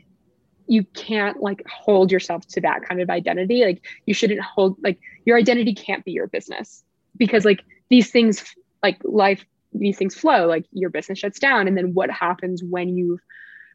you 0.65 0.84
can't 0.96 1.39
like 1.44 1.63
hold 1.70 2.12
yourself 2.12 2.44
to 2.48 2.62
that 2.62 2.82
kind 2.82 3.01
of 3.01 3.12
identity. 3.12 3.63
Like 3.63 3.86
you 4.08 4.15
shouldn't 4.15 4.41
hold 4.41 4.77
like 4.82 5.00
your 5.25 5.38
identity 5.38 5.75
can't 5.75 6.03
be 6.03 6.12
your 6.12 6.25
business 6.25 6.84
because 7.18 7.46
like 7.46 7.63
these 7.89 8.10
things 8.10 8.44
like 8.82 8.98
life 9.03 9.46
these 9.74 9.98
things 9.98 10.15
flow 10.15 10.48
like 10.48 10.65
your 10.72 10.89
business 10.89 11.20
shuts 11.20 11.38
down 11.38 11.68
and 11.68 11.77
then 11.77 11.94
what 11.94 12.10
happens 12.10 12.63
when 12.63 12.98
you've 12.98 13.20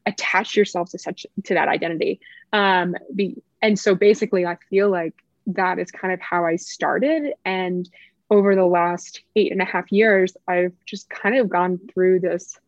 attached 0.06 0.56
yourself 0.56 0.90
to 0.90 0.98
such 0.98 1.24
to 1.44 1.54
that 1.54 1.68
identity 1.68 2.18
um 2.52 2.96
be, 3.14 3.36
and 3.64 3.78
so 3.78 3.94
basically 3.94 4.46
i 4.46 4.56
feel 4.68 4.90
like 4.90 5.14
that 5.46 5.78
is 5.78 5.90
kind 5.90 6.14
of 6.14 6.20
how 6.20 6.44
i 6.44 6.56
started. 6.56 7.32
And 7.44 7.88
over 8.30 8.54
the 8.54 8.64
last 8.64 9.20
eight 9.36 9.52
and 9.52 9.60
a 9.60 9.64
half 9.64 9.90
years 9.90 10.36
i've 10.46 10.74
just 10.86 11.10
kind 11.10 11.36
of 11.36 11.48
gone 11.48 11.80
through 11.92 12.20
this 12.20 12.58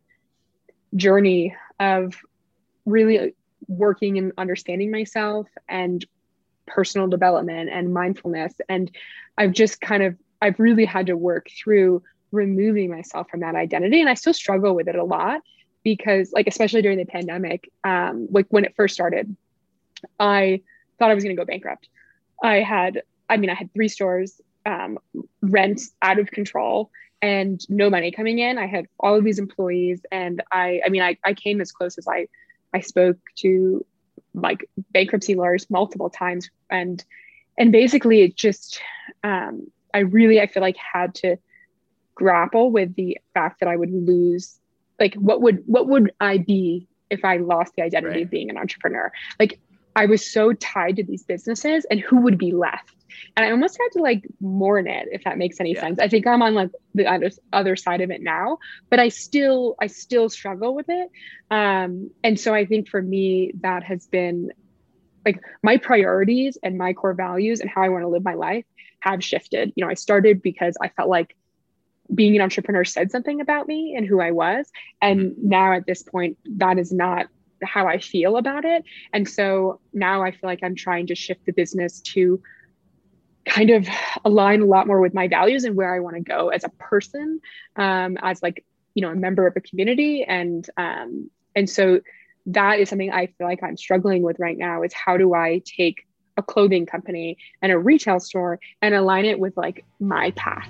journey 0.96 1.54
of 1.78 2.14
really 2.86 3.34
working 3.68 4.16
and 4.18 4.32
understanding 4.38 4.90
myself 4.90 5.46
and 5.68 6.04
personal 6.66 7.06
development 7.06 7.70
and 7.70 7.92
mindfulness. 7.94 8.54
And 8.68 8.90
i've 9.38 9.52
just 9.52 9.80
kind 9.80 10.02
of 10.02 10.16
i've 10.40 10.58
really 10.58 10.86
had 10.86 11.06
to 11.06 11.16
work 11.16 11.48
through 11.62 12.02
removing 12.32 12.90
myself 12.90 13.28
from 13.30 13.40
that 13.40 13.54
identity. 13.54 14.00
And 14.00 14.08
i 14.08 14.14
still 14.14 14.34
struggle 14.34 14.74
with 14.74 14.88
it 14.88 14.96
a 14.96 15.04
lot 15.04 15.42
because 15.84 16.32
like 16.32 16.46
especially 16.46 16.82
during 16.82 16.98
the 16.98 17.04
pandemic 17.04 17.70
um 17.84 18.28
like 18.30 18.46
when 18.48 18.64
it 18.64 18.74
first 18.76 18.94
started 18.94 19.36
i 20.18 20.60
thought 20.98 21.10
I 21.10 21.14
was 21.14 21.24
going 21.24 21.36
to 21.36 21.40
go 21.40 21.46
bankrupt. 21.46 21.88
I 22.42 22.56
had, 22.56 23.02
I 23.28 23.36
mean, 23.36 23.50
I 23.50 23.54
had 23.54 23.72
three 23.72 23.88
stores, 23.88 24.40
um, 24.64 24.98
rent 25.40 25.80
out 26.02 26.18
of 26.18 26.30
control, 26.30 26.90
and 27.22 27.60
no 27.70 27.88
money 27.88 28.10
coming 28.10 28.38
in. 28.40 28.58
I 28.58 28.66
had 28.66 28.86
all 29.00 29.16
of 29.16 29.24
these 29.24 29.38
employees, 29.38 30.00
and 30.12 30.42
I, 30.52 30.80
I 30.84 30.88
mean, 30.90 31.02
I, 31.02 31.16
I 31.24 31.34
came 31.34 31.60
as 31.60 31.72
close 31.72 31.98
as 31.98 32.06
I, 32.06 32.28
I 32.74 32.80
spoke 32.80 33.18
to 33.36 33.84
like 34.34 34.68
bankruptcy 34.92 35.34
lawyers 35.34 35.70
multiple 35.70 36.10
times, 36.10 36.50
and, 36.70 37.02
and 37.56 37.72
basically 37.72 38.20
it 38.22 38.36
just, 38.36 38.80
um, 39.24 39.70
I 39.94 40.00
really, 40.00 40.40
I 40.40 40.46
feel 40.46 40.62
like 40.62 40.76
had 40.76 41.14
to 41.16 41.38
grapple 42.14 42.70
with 42.70 42.94
the 42.96 43.18
fact 43.32 43.60
that 43.60 43.68
I 43.68 43.76
would 43.76 43.90
lose, 43.90 44.58
like, 45.00 45.14
what 45.14 45.40
would, 45.40 45.62
what 45.66 45.88
would 45.88 46.12
I 46.20 46.38
be 46.38 46.86
if 47.08 47.24
I 47.24 47.38
lost 47.38 47.72
the 47.76 47.82
identity 47.82 48.16
right. 48.16 48.24
of 48.24 48.30
being 48.30 48.50
an 48.50 48.58
entrepreneur? 48.58 49.10
Like, 49.40 49.58
I 49.96 50.06
was 50.06 50.30
so 50.30 50.52
tied 50.52 50.96
to 50.96 51.04
these 51.04 51.24
businesses 51.24 51.86
and 51.90 51.98
who 51.98 52.20
would 52.20 52.38
be 52.38 52.52
left. 52.52 52.94
And 53.34 53.46
I 53.46 53.50
almost 53.50 53.78
had 53.80 53.88
to 53.94 54.02
like 54.02 54.26
mourn 54.40 54.86
it, 54.86 55.08
if 55.10 55.24
that 55.24 55.38
makes 55.38 55.58
any 55.58 55.72
yeah. 55.74 55.80
sense. 55.80 55.98
I 55.98 56.08
think 56.08 56.26
I'm 56.26 56.42
on 56.42 56.54
like 56.54 56.70
the 56.94 57.06
other 57.06 57.30
other 57.52 57.74
side 57.74 58.02
of 58.02 58.10
it 58.10 58.22
now, 58.22 58.58
but 58.90 59.00
I 59.00 59.08
still 59.08 59.74
I 59.80 59.86
still 59.86 60.28
struggle 60.28 60.74
with 60.74 60.86
it. 60.90 61.10
Um, 61.50 62.10
and 62.22 62.38
so 62.38 62.54
I 62.54 62.66
think 62.66 62.88
for 62.88 63.00
me 63.00 63.52
that 63.62 63.82
has 63.84 64.06
been 64.06 64.50
like 65.24 65.40
my 65.62 65.78
priorities 65.78 66.58
and 66.62 66.76
my 66.76 66.92
core 66.92 67.14
values 67.14 67.60
and 67.60 67.70
how 67.70 67.82
I 67.82 67.88
want 67.88 68.04
to 68.04 68.08
live 68.08 68.22
my 68.22 68.34
life 68.34 68.66
have 69.00 69.24
shifted. 69.24 69.72
You 69.76 69.84
know, 69.84 69.90
I 69.90 69.94
started 69.94 70.42
because 70.42 70.76
I 70.80 70.88
felt 70.90 71.08
like 71.08 71.36
being 72.14 72.36
an 72.36 72.42
entrepreneur 72.42 72.84
said 72.84 73.10
something 73.10 73.40
about 73.40 73.66
me 73.66 73.94
and 73.96 74.06
who 74.06 74.20
I 74.20 74.30
was. 74.30 74.70
And 75.00 75.32
mm-hmm. 75.32 75.48
now 75.48 75.72
at 75.72 75.86
this 75.86 76.02
point, 76.02 76.38
that 76.56 76.78
is 76.78 76.92
not 76.92 77.26
how 77.62 77.86
I 77.86 77.98
feel 77.98 78.36
about 78.36 78.64
it. 78.64 78.84
And 79.12 79.28
so 79.28 79.80
now 79.92 80.22
I 80.22 80.30
feel 80.30 80.40
like 80.44 80.60
I'm 80.62 80.74
trying 80.74 81.06
to 81.08 81.14
shift 81.14 81.46
the 81.46 81.52
business 81.52 82.00
to 82.12 82.42
kind 83.44 83.70
of 83.70 83.88
align 84.24 84.60
a 84.60 84.66
lot 84.66 84.86
more 84.86 85.00
with 85.00 85.14
my 85.14 85.28
values 85.28 85.64
and 85.64 85.76
where 85.76 85.94
I 85.94 86.00
want 86.00 86.16
to 86.16 86.22
go 86.22 86.48
as 86.48 86.64
a 86.64 86.68
person, 86.68 87.40
um, 87.76 88.18
as 88.20 88.42
like, 88.42 88.64
you 88.94 89.02
know, 89.02 89.10
a 89.10 89.14
member 89.14 89.46
of 89.46 89.54
a 89.56 89.60
community. 89.60 90.24
And 90.24 90.68
um, 90.76 91.30
and 91.54 91.70
so 91.70 92.00
that 92.46 92.80
is 92.80 92.88
something 92.88 93.10
I 93.10 93.26
feel 93.26 93.46
like 93.46 93.62
I'm 93.62 93.76
struggling 93.76 94.22
with 94.22 94.38
right 94.38 94.56
now 94.56 94.82
is 94.82 94.92
how 94.92 95.16
do 95.16 95.34
I 95.34 95.62
take 95.64 96.06
a 96.36 96.42
clothing 96.42 96.86
company 96.86 97.38
and 97.62 97.72
a 97.72 97.78
retail 97.78 98.20
store 98.20 98.60
and 98.82 98.94
align 98.94 99.24
it 99.24 99.38
with 99.38 99.56
like 99.56 99.84
my 99.98 100.32
path 100.32 100.68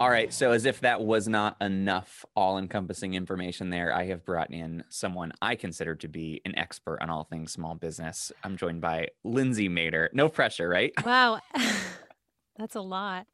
all 0.00 0.10
right. 0.10 0.32
So, 0.32 0.52
as 0.52 0.64
if 0.64 0.80
that 0.80 1.00
was 1.00 1.28
not 1.28 1.56
enough 1.60 2.24
all 2.34 2.58
encompassing 2.58 3.14
information 3.14 3.70
there, 3.70 3.94
I 3.94 4.06
have 4.06 4.24
brought 4.24 4.50
in 4.50 4.84
someone 4.88 5.32
I 5.40 5.54
consider 5.54 5.94
to 5.96 6.08
be 6.08 6.40
an 6.44 6.58
expert 6.58 6.98
on 7.00 7.10
all 7.10 7.24
things 7.24 7.52
small 7.52 7.74
business. 7.74 8.32
I'm 8.42 8.56
joined 8.56 8.80
by 8.80 9.08
Lindsay 9.22 9.68
Mader. 9.68 10.08
No 10.12 10.28
pressure, 10.28 10.68
right? 10.68 10.92
Wow. 11.04 11.40
That's 12.56 12.74
a 12.76 12.80
lot. 12.80 13.26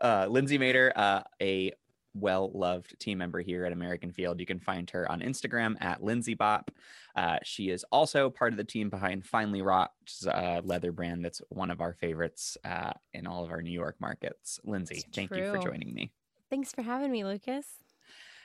uh, 0.00 0.26
Lindsay 0.28 0.58
Mader, 0.58 0.92
uh, 0.94 1.22
a 1.40 1.72
well 2.14 2.50
loved 2.54 2.98
team 2.98 3.18
member 3.18 3.40
here 3.40 3.64
at 3.64 3.72
American 3.72 4.12
Field. 4.12 4.40
You 4.40 4.46
can 4.46 4.58
find 4.58 4.88
her 4.90 5.10
on 5.10 5.20
Instagram 5.20 5.76
at 5.80 6.02
Lindsay 6.02 6.34
Bop. 6.34 6.70
Uh, 7.16 7.38
she 7.42 7.70
is 7.70 7.84
also 7.90 8.30
part 8.30 8.52
of 8.52 8.56
the 8.56 8.64
team 8.64 8.90
behind 8.90 9.24
Finely 9.26 9.62
Wrought, 9.62 9.90
which 10.00 10.12
is 10.20 10.26
a 10.26 10.60
leather 10.64 10.92
brand 10.92 11.24
that's 11.24 11.40
one 11.48 11.70
of 11.70 11.80
our 11.80 11.94
favorites 11.94 12.56
uh, 12.64 12.92
in 13.14 13.26
all 13.26 13.44
of 13.44 13.50
our 13.50 13.62
New 13.62 13.72
York 13.72 13.96
markets. 14.00 14.60
Lindsay, 14.64 14.96
it's 14.96 15.06
thank 15.14 15.30
true. 15.30 15.38
you 15.38 15.50
for 15.50 15.58
joining 15.58 15.92
me. 15.94 16.12
Thanks 16.50 16.72
for 16.72 16.82
having 16.82 17.10
me, 17.10 17.24
Lucas. 17.24 17.66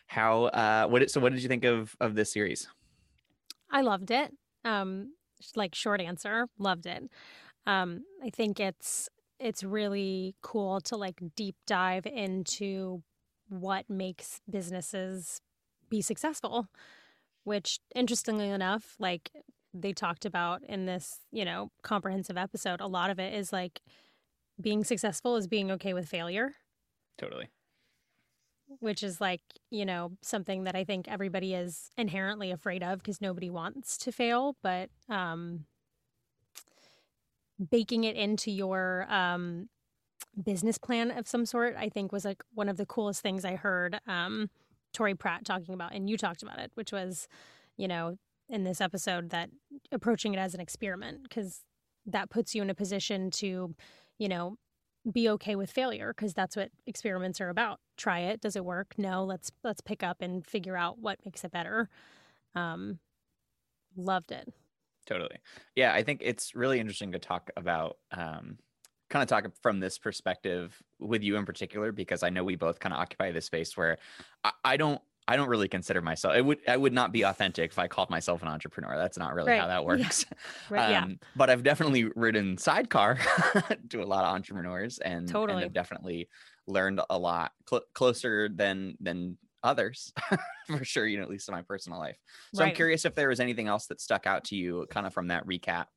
How 0.07 0.45
uh 0.45 0.87
what 0.87 1.11
so 1.11 1.19
what 1.19 1.33
did 1.33 1.43
you 1.43 1.49
think 1.49 1.65
of 1.65 1.95
of 1.99 2.15
this 2.15 2.31
series? 2.31 2.67
I 3.69 3.81
loved 3.81 4.11
it. 4.11 4.31
Um 4.63 5.13
like 5.55 5.75
short 5.75 5.99
answer, 5.99 6.47
loved 6.57 6.85
it. 6.85 7.03
Um 7.65 8.05
I 8.23 8.29
think 8.29 8.59
it's 8.59 9.09
it's 9.39 9.63
really 9.63 10.35
cool 10.41 10.79
to 10.81 10.95
like 10.95 11.21
deep 11.35 11.55
dive 11.67 12.05
into 12.05 13.03
what 13.49 13.89
makes 13.89 14.41
businesses 14.49 15.41
be 15.89 16.01
successful 16.01 16.67
which 17.43 17.79
interestingly 17.95 18.49
enough 18.49 18.95
like 18.99 19.31
they 19.73 19.93
talked 19.93 20.25
about 20.25 20.63
in 20.63 20.85
this 20.85 21.19
you 21.31 21.45
know 21.45 21.71
comprehensive 21.81 22.37
episode 22.37 22.81
a 22.81 22.87
lot 22.87 23.09
of 23.09 23.19
it 23.19 23.33
is 23.33 23.53
like 23.53 23.81
being 24.59 24.83
successful 24.83 25.35
is 25.35 25.47
being 25.47 25.71
okay 25.71 25.93
with 25.93 26.07
failure. 26.07 26.53
Totally. 27.17 27.49
Which 28.79 29.03
is 29.03 29.21
like 29.21 29.41
you 29.69 29.85
know 29.85 30.11
something 30.21 30.65
that 30.65 30.75
i 30.75 30.83
think 30.83 31.07
everybody 31.07 31.53
is 31.53 31.89
inherently 31.97 32.51
afraid 32.51 32.83
of 32.83 32.99
because 32.99 33.21
nobody 33.21 33.49
wants 33.49 33.97
to 33.97 34.11
fail 34.11 34.57
but 34.61 34.89
um 35.09 35.65
baking 37.69 38.03
it 38.03 38.15
into 38.15 38.51
your 38.51 39.05
um 39.09 39.69
business 40.43 40.77
plan 40.77 41.11
of 41.11 41.27
some 41.27 41.45
sort, 41.45 41.75
I 41.77 41.89
think 41.89 42.11
was 42.11 42.25
like 42.25 42.43
one 42.53 42.69
of 42.69 42.77
the 42.77 42.85
coolest 42.85 43.21
things 43.21 43.45
I 43.45 43.55
heard 43.55 43.99
um, 44.07 44.49
Tori 44.93 45.15
Pratt 45.15 45.45
talking 45.45 45.73
about. 45.73 45.93
And 45.93 46.09
you 46.09 46.17
talked 46.17 46.43
about 46.43 46.59
it, 46.59 46.71
which 46.75 46.91
was, 46.91 47.27
you 47.77 47.87
know, 47.87 48.17
in 48.49 48.63
this 48.63 48.79
episode 48.79 49.29
that 49.31 49.49
approaching 49.91 50.33
it 50.33 50.37
as 50.37 50.53
an 50.53 50.61
experiment, 50.61 51.23
because 51.23 51.61
that 52.05 52.29
puts 52.29 52.55
you 52.55 52.61
in 52.61 52.69
a 52.69 52.75
position 52.75 53.29
to, 53.31 53.75
you 54.17 54.29
know, 54.29 54.55
be 55.11 55.29
okay 55.29 55.55
with 55.55 55.71
failure 55.71 56.13
because 56.15 56.33
that's 56.33 56.55
what 56.55 56.69
experiments 56.85 57.39
are 57.39 57.49
about. 57.49 57.79
Try 57.97 58.19
it. 58.19 58.41
Does 58.41 58.55
it 58.55 58.65
work? 58.65 58.93
No. 58.97 59.23
Let's 59.23 59.51
let's 59.63 59.81
pick 59.81 60.03
up 60.03 60.21
and 60.21 60.45
figure 60.45 60.77
out 60.77 60.99
what 60.99 61.19
makes 61.25 61.43
it 61.43 61.51
better. 61.51 61.89
Um, 62.55 62.99
loved 63.95 64.31
it. 64.31 64.53
Totally. 65.05 65.37
Yeah, 65.75 65.93
I 65.93 66.03
think 66.03 66.21
it's 66.23 66.53
really 66.55 66.79
interesting 66.79 67.13
to 67.13 67.19
talk 67.19 67.49
about 67.55 67.97
um, 68.11 68.57
kind 69.09 69.23
of 69.23 69.29
talk 69.29 69.45
from 69.61 69.79
this 69.79 69.97
perspective 69.97 70.81
with 70.99 71.23
you 71.23 71.37
in 71.37 71.45
particular 71.45 71.91
because 71.91 72.23
I 72.23 72.29
know 72.29 72.43
we 72.43 72.55
both 72.55 72.79
kind 72.79 72.93
of 72.93 72.99
occupy 72.99 73.31
this 73.31 73.45
space 73.45 73.75
where 73.77 73.97
I, 74.43 74.51
I 74.63 74.77
don't 74.77 75.01
I 75.29 75.35
don't 75.35 75.49
really 75.49 75.67
consider 75.67 76.01
myself. 76.01 76.35
It 76.35 76.45
would 76.45 76.59
I 76.69 76.77
would 76.77 76.93
not 76.93 77.11
be 77.11 77.23
authentic 77.23 77.71
if 77.71 77.79
I 77.79 77.87
called 77.87 78.09
myself 78.09 78.41
an 78.41 78.47
entrepreneur. 78.47 78.95
That's 78.97 79.17
not 79.17 79.33
really 79.33 79.49
Right. 79.51 79.59
how 79.59 79.67
that 79.67 79.81
Yeah. 79.81 79.85
works. 79.85 80.25
Right, 80.69 80.89
yeah. 80.89 81.03
Um, 81.03 81.19
But 81.35 81.49
I've 81.49 81.63
definitely 81.63 82.05
ridden 82.15 82.57
sidecar 82.57 83.15
to 83.89 84.01
a 84.01 84.05
lot 84.05 84.23
of 84.25 84.33
entrepreneurs, 84.33 84.99
and 84.99 85.23
and 85.23 85.29
Totally. 85.29 85.63
have 85.63 85.73
definitely 85.73 86.29
learned 86.65 87.01
a 87.09 87.17
lot 87.17 87.51
cl- 87.69 87.83
closer 87.93 88.47
than 88.49 88.95
than 89.01 89.37
others 89.63 90.13
for 90.67 90.83
sure. 90.85 91.05
You 91.05 91.17
know, 91.17 91.23
at 91.23 91.29
least 91.29 91.49
in 91.49 91.55
my 91.55 91.61
personal 91.61 91.99
life. 91.99 92.17
So 92.53 92.63
I'm 92.63 92.73
curious 92.75 93.03
if 93.05 93.15
there 93.15 93.27
was 93.29 93.39
anything 93.41 93.67
else 93.67 93.87
that 93.87 93.99
stuck 93.99 94.27
out 94.27 94.45
to 94.45 94.55
you, 94.55 94.85
kind 94.89 95.05
of 95.05 95.13
from 95.13 95.27
that 95.27 95.45
recap, 95.45 95.87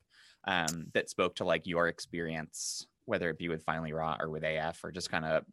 um, 0.44 0.86
that 0.94 1.08
spoke 1.10 1.36
to 1.36 1.44
like 1.44 1.66
your 1.66 1.86
experience, 1.88 2.86
whether 3.06 3.30
it 3.30 3.38
be 3.38 3.48
with 3.48 3.62
Finely 3.62 3.92
Wrought 3.92 4.20
or 4.20 4.30
with 4.30 4.44
AF, 4.44 4.82
or 4.84 4.90
just 4.90 5.10
kind 5.10 5.24
of 5.24 5.44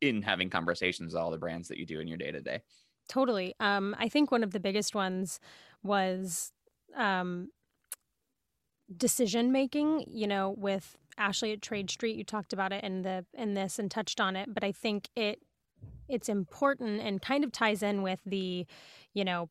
in 0.00 0.22
having 0.22 0.50
conversations 0.50 1.14
with 1.14 1.22
all 1.22 1.30
the 1.30 1.38
brands 1.38 1.68
that 1.68 1.78
you 1.78 1.86
do 1.86 2.00
in 2.00 2.08
your 2.08 2.18
day 2.18 2.30
to 2.30 2.40
day. 2.40 2.60
Totally. 3.08 3.54
Um, 3.60 3.94
I 3.98 4.08
think 4.08 4.30
one 4.30 4.42
of 4.42 4.52
the 4.52 4.60
biggest 4.60 4.94
ones 4.94 5.40
was 5.82 6.52
um, 6.96 7.48
decision 8.96 9.52
making. 9.52 10.04
You 10.08 10.26
know, 10.26 10.54
with 10.56 10.96
Ashley 11.18 11.52
at 11.52 11.62
Trade 11.62 11.90
Street, 11.90 12.16
you 12.16 12.24
talked 12.24 12.52
about 12.52 12.72
it 12.72 12.82
in 12.84 13.02
the 13.02 13.24
in 13.34 13.54
this 13.54 13.78
and 13.78 13.90
touched 13.90 14.20
on 14.20 14.36
it, 14.36 14.52
but 14.52 14.64
I 14.64 14.72
think 14.72 15.08
it 15.14 15.40
it's 16.08 16.28
important 16.28 17.00
and 17.00 17.20
kind 17.20 17.44
of 17.44 17.52
ties 17.52 17.82
in 17.82 18.02
with 18.02 18.20
the, 18.26 18.66
you 19.12 19.24
know, 19.24 19.48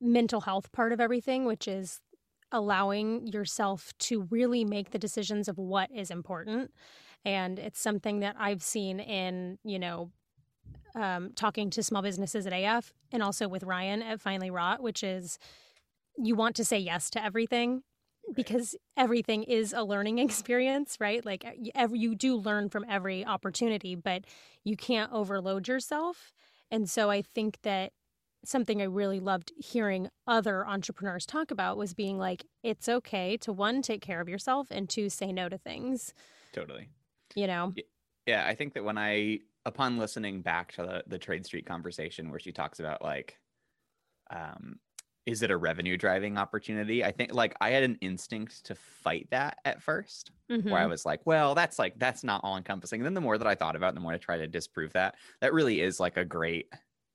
mental 0.00 0.42
health 0.42 0.72
part 0.72 0.92
of 0.92 1.00
everything, 1.00 1.44
which 1.44 1.68
is 1.68 2.00
allowing 2.52 3.26
yourself 3.26 3.92
to 3.98 4.22
really 4.30 4.64
make 4.64 4.90
the 4.90 4.98
decisions 4.98 5.48
of 5.48 5.58
what 5.58 5.90
is 5.94 6.10
important. 6.10 6.72
And 7.24 7.58
it's 7.58 7.80
something 7.80 8.20
that 8.20 8.36
I've 8.38 8.62
seen 8.62 9.00
in, 9.00 9.58
you 9.64 9.78
know, 9.78 10.10
um, 10.94 11.32
talking 11.34 11.70
to 11.70 11.82
small 11.82 12.02
businesses 12.02 12.46
at 12.46 12.52
AF 12.52 12.92
and 13.12 13.22
also 13.22 13.48
with 13.48 13.62
Ryan 13.62 14.02
at 14.02 14.20
Finely 14.20 14.50
Wrought, 14.50 14.82
which 14.82 15.02
is 15.02 15.38
you 16.16 16.34
want 16.34 16.56
to 16.56 16.64
say 16.64 16.78
yes 16.78 17.10
to 17.10 17.24
everything 17.24 17.82
because 18.34 18.74
everything 18.96 19.42
is 19.44 19.72
a 19.72 19.84
learning 19.84 20.18
experience, 20.18 20.96
right? 21.00 21.24
Like 21.24 21.44
every, 21.74 21.98
you 21.98 22.14
do 22.14 22.36
learn 22.36 22.68
from 22.68 22.84
every 22.88 23.24
opportunity, 23.24 23.94
but 23.94 24.24
you 24.64 24.76
can't 24.76 25.12
overload 25.12 25.68
yourself. 25.68 26.32
And 26.70 26.88
so 26.88 27.10
I 27.10 27.22
think 27.22 27.58
that 27.62 27.92
something 28.44 28.80
I 28.80 28.86
really 28.86 29.20
loved 29.20 29.52
hearing 29.56 30.08
other 30.26 30.66
entrepreneurs 30.66 31.26
talk 31.26 31.50
about 31.50 31.76
was 31.76 31.94
being 31.94 32.18
like, 32.18 32.44
it's 32.62 32.88
okay 32.88 33.36
to 33.38 33.52
one, 33.52 33.82
take 33.82 34.00
care 34.02 34.20
of 34.20 34.28
yourself 34.28 34.68
and 34.70 34.88
two, 34.88 35.10
say 35.10 35.32
no 35.32 35.48
to 35.48 35.58
things, 35.58 36.14
Totally. 36.52 36.90
you 37.34 37.46
know? 37.46 37.76
Yeah, 38.26 38.46
I 38.46 38.54
think 38.54 38.74
that 38.74 38.84
when 38.84 38.98
I, 38.98 39.40
upon 39.64 39.96
listening 39.98 40.42
back 40.42 40.72
to 40.72 40.82
the, 40.82 41.04
the 41.06 41.18
Trade 41.18 41.46
Street 41.46 41.66
conversation 41.66 42.30
where 42.30 42.40
she 42.40 42.52
talks 42.52 42.80
about 42.80 43.02
like, 43.02 43.38
um, 44.30 44.80
is 45.26 45.42
it 45.42 45.50
a 45.50 45.56
revenue 45.56 45.96
driving 45.96 46.38
opportunity? 46.38 47.04
I 47.04 47.12
think 47.12 47.34
like 47.34 47.54
I 47.60 47.70
had 47.70 47.82
an 47.82 47.98
instinct 48.00 48.64
to 48.66 48.74
fight 48.74 49.28
that 49.30 49.58
at 49.64 49.82
first, 49.82 50.32
Mhm. 50.50 50.64
where 50.70 50.80
I 50.80 50.86
was 50.86 51.06
like, 51.06 51.20
well, 51.26 51.54
that's 51.54 51.78
like 51.78 51.98
that's 51.98 52.24
not 52.24 52.42
all 52.44 52.56
encompassing. 52.56 53.00
And 53.00 53.06
then 53.06 53.14
the 53.14 53.20
more 53.20 53.38
that 53.38 53.46
I 53.46 53.54
thought 53.54 53.76
about, 53.76 53.90
it, 53.90 53.94
the 53.96 54.00
more 54.00 54.12
I 54.14 54.18
try 54.18 54.38
to 54.38 54.46
disprove 54.48 54.94
that. 54.94 55.16
That 55.40 55.52
really 55.52 55.80
is 55.82 56.00
like 56.00 56.16
a 56.16 56.24
great 56.24 56.72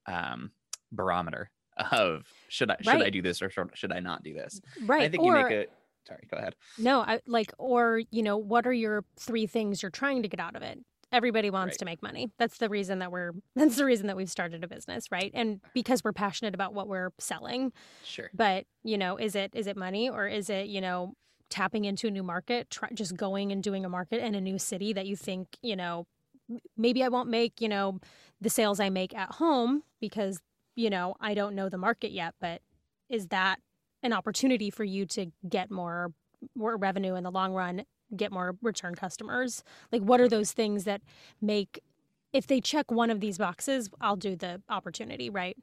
um, 0.08 0.52
barometer 0.96 1.50
of 1.92 2.28
should 2.50 2.70
I 2.72 2.78
should 2.82 3.02
I 3.02 3.10
do 3.10 3.22
this 3.22 3.42
or 3.42 3.50
should, 3.50 3.70
should 3.74 3.92
I 3.92 4.00
not 4.00 4.24
do 4.24 4.34
this? 4.34 4.62
right. 4.86 5.02
I 5.04 5.10
think 5.10 5.24
or, 5.24 5.36
you 5.38 5.44
make 5.44 5.52
a. 5.52 5.66
Sorry, 6.08 6.28
go 6.30 6.38
ahead. 6.38 6.56
No, 6.78 7.00
I 7.00 7.22
like, 7.28 7.54
or, 7.58 8.02
you 8.12 8.24
know, 8.24 8.36
what 8.38 8.68
are 8.68 8.74
your 8.74 9.06
three 9.18 9.48
things 9.48 9.82
you're 9.82 9.90
trying 9.90 10.22
to 10.24 10.28
get 10.28 10.40
out 10.42 10.56
of 10.56 10.62
it? 10.62 10.80
Everybody 11.14 11.50
wants 11.50 11.74
Right. 11.76 11.80
to 11.80 11.86
make 11.86 12.04
money. 12.04 12.30
That's 12.38 12.58
the 12.58 12.68
reason 12.68 13.00
that 13.00 13.10
we're, 13.10 13.32
that's 13.56 13.78
the 13.78 13.86
reason 13.86 14.08
that 14.08 14.18
we've 14.18 14.30
started 14.30 14.66
a 14.66 14.68
business, 14.68 15.12
right? 15.12 15.32
And 15.34 15.62
because 15.74 16.04
we're 16.04 16.12
passionate 16.12 16.54
about 16.56 16.74
what 16.74 16.90
we're 16.90 17.12
selling. 17.20 17.72
Sure. 18.04 18.30
But, 18.34 18.66
you 18.84 18.98
know, 18.98 19.16
is 19.16 19.34
it, 19.34 19.52
is 19.56 19.66
it 19.66 19.78
money 19.78 20.10
or 20.10 20.28
is 20.28 20.50
it, 20.50 20.68
you 20.68 20.82
know, 20.82 21.14
tapping 21.50 21.86
into 21.86 22.08
a 22.08 22.12
new 22.12 22.24
market, 22.24 22.70
try, 22.70 22.90
just 22.94 23.16
going 23.16 23.54
and 23.54 23.64
doing 23.64 23.86
a 23.86 23.90
market 23.90 24.22
in 24.26 24.36
a 24.36 24.42
new 24.42 24.60
city 24.60 24.92
that 24.92 25.06
you 25.06 25.16
think, 25.16 25.48
you 25.62 25.78
know, 25.78 26.06
maybe 26.76 27.02
I 27.02 27.08
won't 27.08 27.30
make, 27.30 27.62
you 27.62 27.70
know, 27.70 28.00
the 28.42 28.50
sales 28.50 28.82
I 28.82 28.90
make 28.90 29.16
at 29.16 29.32
home 29.36 29.84
because, 30.02 30.42
you 30.76 30.90
know, 30.90 31.16
I 31.20 31.34
don't 31.34 31.56
know 31.56 31.70
the 31.70 31.78
market 31.78 32.12
yet, 32.12 32.36
but 32.40 32.62
is 33.10 33.28
that 33.28 33.60
an 34.02 34.14
opportunity 34.14 34.70
for 34.70 34.84
you 34.84 35.06
to 35.08 35.32
get 35.48 35.72
more 35.72 36.12
more 36.56 36.76
revenue 36.76 37.16
in 37.16 37.24
the 37.24 37.32
long 37.32 37.54
run, 37.54 37.86
get 38.16 38.32
more 38.32 38.56
return 38.62 38.96
customers? 38.96 39.64
Like 39.92 40.02
what 40.02 40.20
are 40.20 40.28
those 40.28 40.52
things 40.52 40.84
that 40.84 41.02
make 41.42 41.82
if 42.34 42.48
they 42.48 42.60
check 42.60 42.92
one 42.92 43.12
of 43.12 43.20
these 43.20 43.38
boxes, 43.38 43.90
I'll 44.02 44.16
do 44.16 44.36
the 44.36 44.62
opportunity, 44.68 45.30
right? 45.30 45.56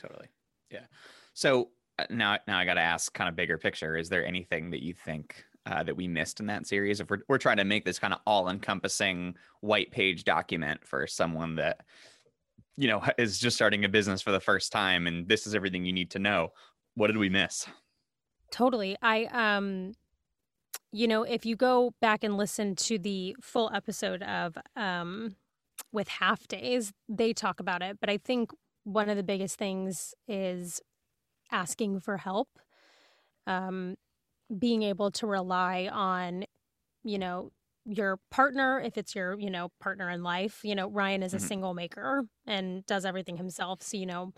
Totally. 0.00 0.28
Yeah. 0.70 0.86
So 1.34 1.68
uh, 1.98 2.06
now, 2.10 2.38
now 2.48 2.58
I 2.58 2.64
got 2.64 2.74
to 2.74 2.80
ask, 2.80 3.12
kind 3.12 3.28
of 3.28 3.36
bigger 3.36 3.58
picture. 3.58 3.96
Is 3.96 4.08
there 4.08 4.26
anything 4.26 4.70
that 4.70 4.82
you 4.82 4.94
think 4.94 5.44
uh, 5.66 5.82
that 5.82 5.94
we 5.94 6.08
missed 6.08 6.40
in 6.40 6.46
that 6.46 6.66
series? 6.66 7.00
If 7.00 7.10
we're 7.10 7.20
we're 7.28 7.38
trying 7.38 7.58
to 7.58 7.64
make 7.64 7.84
this 7.84 7.98
kind 7.98 8.14
of 8.14 8.20
all-encompassing 8.26 9.36
white 9.60 9.90
page 9.90 10.24
document 10.24 10.84
for 10.84 11.06
someone 11.06 11.56
that 11.56 11.82
you 12.78 12.86
know 12.86 13.02
is 13.18 13.38
just 13.38 13.56
starting 13.56 13.84
a 13.84 13.88
business 13.88 14.22
for 14.22 14.30
the 14.30 14.40
first 14.40 14.70
time, 14.70 15.06
and 15.06 15.28
this 15.28 15.46
is 15.46 15.54
everything 15.54 15.84
you 15.84 15.92
need 15.92 16.12
to 16.12 16.18
know. 16.20 16.50
What 16.94 17.08
did 17.08 17.18
we 17.18 17.28
miss? 17.28 17.66
Totally. 18.52 18.96
I 19.02 19.24
um 19.32 19.92
you 20.90 21.06
know, 21.06 21.22
if 21.22 21.44
you 21.44 21.54
go 21.54 21.92
back 22.00 22.24
and 22.24 22.36
listen 22.38 22.74
to 22.76 22.98
the 22.98 23.36
full 23.42 23.70
episode 23.74 24.22
of 24.22 24.56
um 24.76 25.36
with 25.92 26.08
half 26.08 26.46
days, 26.48 26.92
they 27.08 27.32
talk 27.32 27.60
about 27.60 27.82
it, 27.82 27.98
but 28.00 28.08
I 28.08 28.18
think 28.18 28.50
one 28.84 29.08
of 29.10 29.16
the 29.16 29.22
biggest 29.22 29.58
things 29.58 30.14
is 30.28 30.80
asking 31.50 32.00
for 32.00 32.16
help. 32.16 32.48
Um 33.46 33.96
being 34.56 34.82
able 34.82 35.10
to 35.10 35.26
rely 35.26 35.90
on 35.92 36.44
you 37.04 37.18
know 37.18 37.50
your 37.88 38.18
partner 38.30 38.80
if 38.80 38.98
it's 38.98 39.14
your 39.14 39.38
you 39.40 39.48
know 39.50 39.70
partner 39.80 40.10
in 40.10 40.22
life 40.22 40.60
you 40.62 40.74
know 40.74 40.88
ryan 40.90 41.22
is 41.22 41.32
a 41.32 41.38
Mhm. 41.38 41.48
single 41.48 41.74
maker 41.74 42.24
and 42.46 42.84
does 42.86 43.04
everything 43.06 43.38
himself 43.38 43.82
so 43.82 43.96
you 43.96 44.04
know 44.06 44.32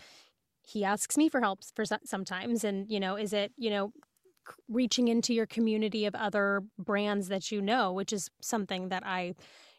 he 0.63 0.85
asks 0.85 1.17
me 1.17 1.27
for 1.27 1.41
help 1.41 1.59
for 1.75 1.83
so- 1.85 1.97
sometimes 2.05 2.63
and 2.63 2.89
you 2.89 2.99
know 2.99 3.17
is 3.17 3.33
it 3.33 3.51
you 3.57 3.69
know 3.69 3.91
reaching 4.69 5.07
into 5.09 5.33
your 5.33 5.45
community 5.45 6.05
of 6.05 6.15
other 6.15 6.61
brands 6.79 7.27
that 7.27 7.51
you 7.51 7.61
know 7.61 7.91
which 7.93 8.13
is 8.13 8.29
something 8.41 8.89
that 8.89 9.03
i 9.05 9.33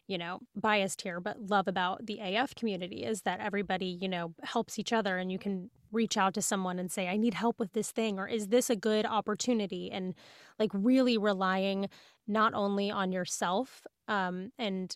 you 0.07 0.17
know 0.17 0.39
biased 0.55 1.01
here 1.01 1.19
but 1.19 1.39
love 1.39 1.67
about 1.67 2.05
the 2.05 2.19
af 2.19 2.53
community 2.55 3.03
is 3.03 3.21
that 3.23 3.39
everybody 3.39 3.97
you 4.01 4.07
know 4.07 4.33
helps 4.43 4.77
each 4.77 4.93
other 4.93 5.17
and 5.17 5.31
you 5.31 5.39
can 5.39 5.69
reach 5.93 6.17
out 6.17 6.33
to 6.33 6.41
someone 6.41 6.79
and 6.79 6.91
say 6.91 7.07
i 7.07 7.17
need 7.17 7.33
help 7.33 7.59
with 7.59 7.73
this 7.73 7.91
thing 7.91 8.19
or 8.19 8.27
is 8.27 8.47
this 8.47 8.69
a 8.69 8.75
good 8.75 9.05
opportunity? 9.05 9.91
and 9.91 10.15
like 10.59 10.71
really 10.73 11.17
relying 11.17 11.89
not 12.27 12.53
only 12.53 12.91
on 12.91 13.11
yourself 13.11 13.85
um, 14.07 14.51
and 14.57 14.95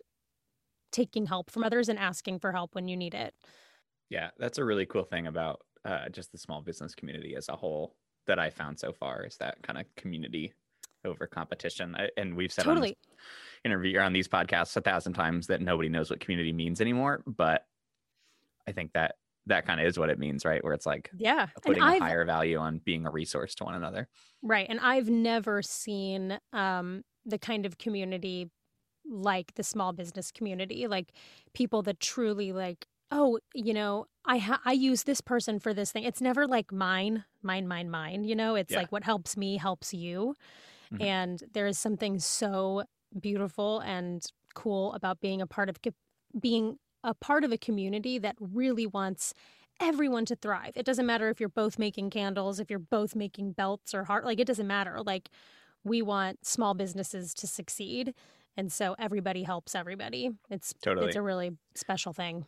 taking 0.92 1.26
help 1.26 1.50
from 1.50 1.64
others 1.64 1.90
and 1.90 2.00
asking 2.00 2.40
for 2.40 2.52
help 2.52 2.74
when 2.76 2.88
you 2.88 2.96
need 2.96 3.14
it. 3.14 3.34
Yeah, 4.10 4.30
that's 4.38 4.58
a 4.58 4.66
really 4.66 4.86
cool 4.86 5.04
thing 5.04 5.28
about 5.28 5.62
uh, 5.86 6.10
just 6.10 6.32
the 6.32 6.38
small 6.38 6.62
business 6.62 6.96
community 6.96 7.36
as 7.36 7.50
a 7.50 7.56
whole 7.56 7.96
that 8.26 8.40
I 8.40 8.50
found 8.50 8.80
so 8.80 8.92
far 8.94 9.24
is 9.24 9.38
that 9.38 9.62
kind 9.62 9.80
of 9.80 9.86
community 9.96 10.54
over 11.06 11.28
competition. 11.28 11.96
I, 11.96 12.10
and 12.18 12.36
we've 12.36 12.52
said 12.52 12.68
on 12.68 12.82
this 12.82 12.94
interview 13.64 14.00
or 14.00 14.02
on 14.02 14.14
these 14.14 14.28
podcasts 14.28 14.76
a 14.76 14.82
thousand 14.82 15.14
times 15.14 15.48
that 15.48 15.62
nobody 15.62 15.90
knows 15.90 16.10
what 16.10 16.20
community 16.20 16.52
means 16.52 16.82
anymore, 16.82 17.24
but 17.26 17.66
I 18.68 18.72
think 18.72 18.94
that 18.94 19.16
that 19.48 19.66
kind 19.66 19.80
of 19.80 19.88
is 19.88 19.98
what 20.00 20.10
it 20.10 20.20
means, 20.20 20.46
right? 20.46 20.64
Where 20.64 20.74
it's 20.74 20.86
like 20.86 21.10
yeah 21.18 21.48
and 21.56 21.64
putting 21.64 21.84
a 21.84 22.00
higher 22.00 22.26
value 22.26 22.58
on 22.58 22.80
being 22.80 23.06
a 23.06 23.12
resource 23.12 23.56
to 23.56 23.64
one 23.66 23.76
another. 23.76 24.08
Right. 24.42 24.68
And 24.70 24.80
I've 24.80 25.10
never 25.10 25.62
seen 25.62 26.40
um, 26.54 27.04
the 27.26 27.40
kind 27.40 27.66
of 27.66 27.78
community 27.78 28.50
like 29.10 29.54
the 29.56 29.64
small 29.64 29.94
business 29.94 30.32
community, 30.32 30.88
like 30.88 31.14
people 31.54 31.82
that 31.84 32.00
truly 32.00 32.52
like, 32.52 32.86
oh, 33.12 33.40
you 33.54 33.74
know, 33.74 34.06
I 34.26 34.38
ha- 34.38 34.62
I 34.66 34.74
use 34.74 35.04
this 35.04 35.22
person 35.22 35.60
for 35.60 35.74
this 35.74 35.92
thing. 35.92 36.04
It's 36.04 36.22
never 36.22 36.46
like 36.46 36.72
mine, 36.74 37.24
mine, 37.42 37.68
mine, 37.68 37.90
mine. 37.90 38.26
You 38.26 38.36
know, 38.36 38.56
it's 38.56 38.74
Yeah. 38.74 38.80
like 38.80 38.92
what 38.92 39.04
helps 39.06 39.38
me 39.38 39.58
helps 39.58 39.94
you. 39.94 40.36
Mhm. 40.94 41.02
And 41.02 41.44
there 41.54 41.68
is 41.68 41.80
something 41.80 42.20
so 42.20 42.84
beautiful 43.20 43.80
and 43.80 44.24
cool 44.56 44.94
about 44.94 45.20
being 45.22 45.42
a 45.42 45.48
part 45.48 45.70
of 45.70 45.82
co- 45.82 45.92
being 46.40 46.78
a 47.04 47.14
part 47.14 47.44
of 47.44 47.52
a 47.52 47.58
community 47.58 48.18
that 48.20 48.36
really 48.40 48.88
wants 48.88 49.34
everyone 49.80 50.26
to 50.26 50.36
thrive. 50.36 50.74
It 50.76 50.86
doesn't 50.86 51.06
matter 51.06 51.30
if 51.30 51.40
you're 51.40 51.50
both 51.50 51.78
making 51.78 52.10
candles, 52.10 52.60
if 52.60 52.70
you're 52.70 52.80
both 52.80 53.16
making 53.16 53.52
belts 53.54 53.94
or 53.94 54.04
heart, 54.04 54.26
like 54.26 54.40
it 54.40 54.48
doesn't 54.48 54.68
matter. 54.68 55.00
Like 55.06 55.30
we 55.84 56.02
want 56.02 56.46
small 56.46 56.74
businesses 56.74 57.34
to 57.36 57.48
succeed. 57.48 58.14
And 58.56 58.72
so 58.72 58.96
everybody 58.98 59.44
helps 59.44 59.76
everybody. 59.76 60.32
It's 60.50 60.74
Totally. 60.82 61.08
it's 61.08 61.16
a 61.16 61.22
really 61.22 61.52
special 61.76 62.14
thing. 62.14 62.46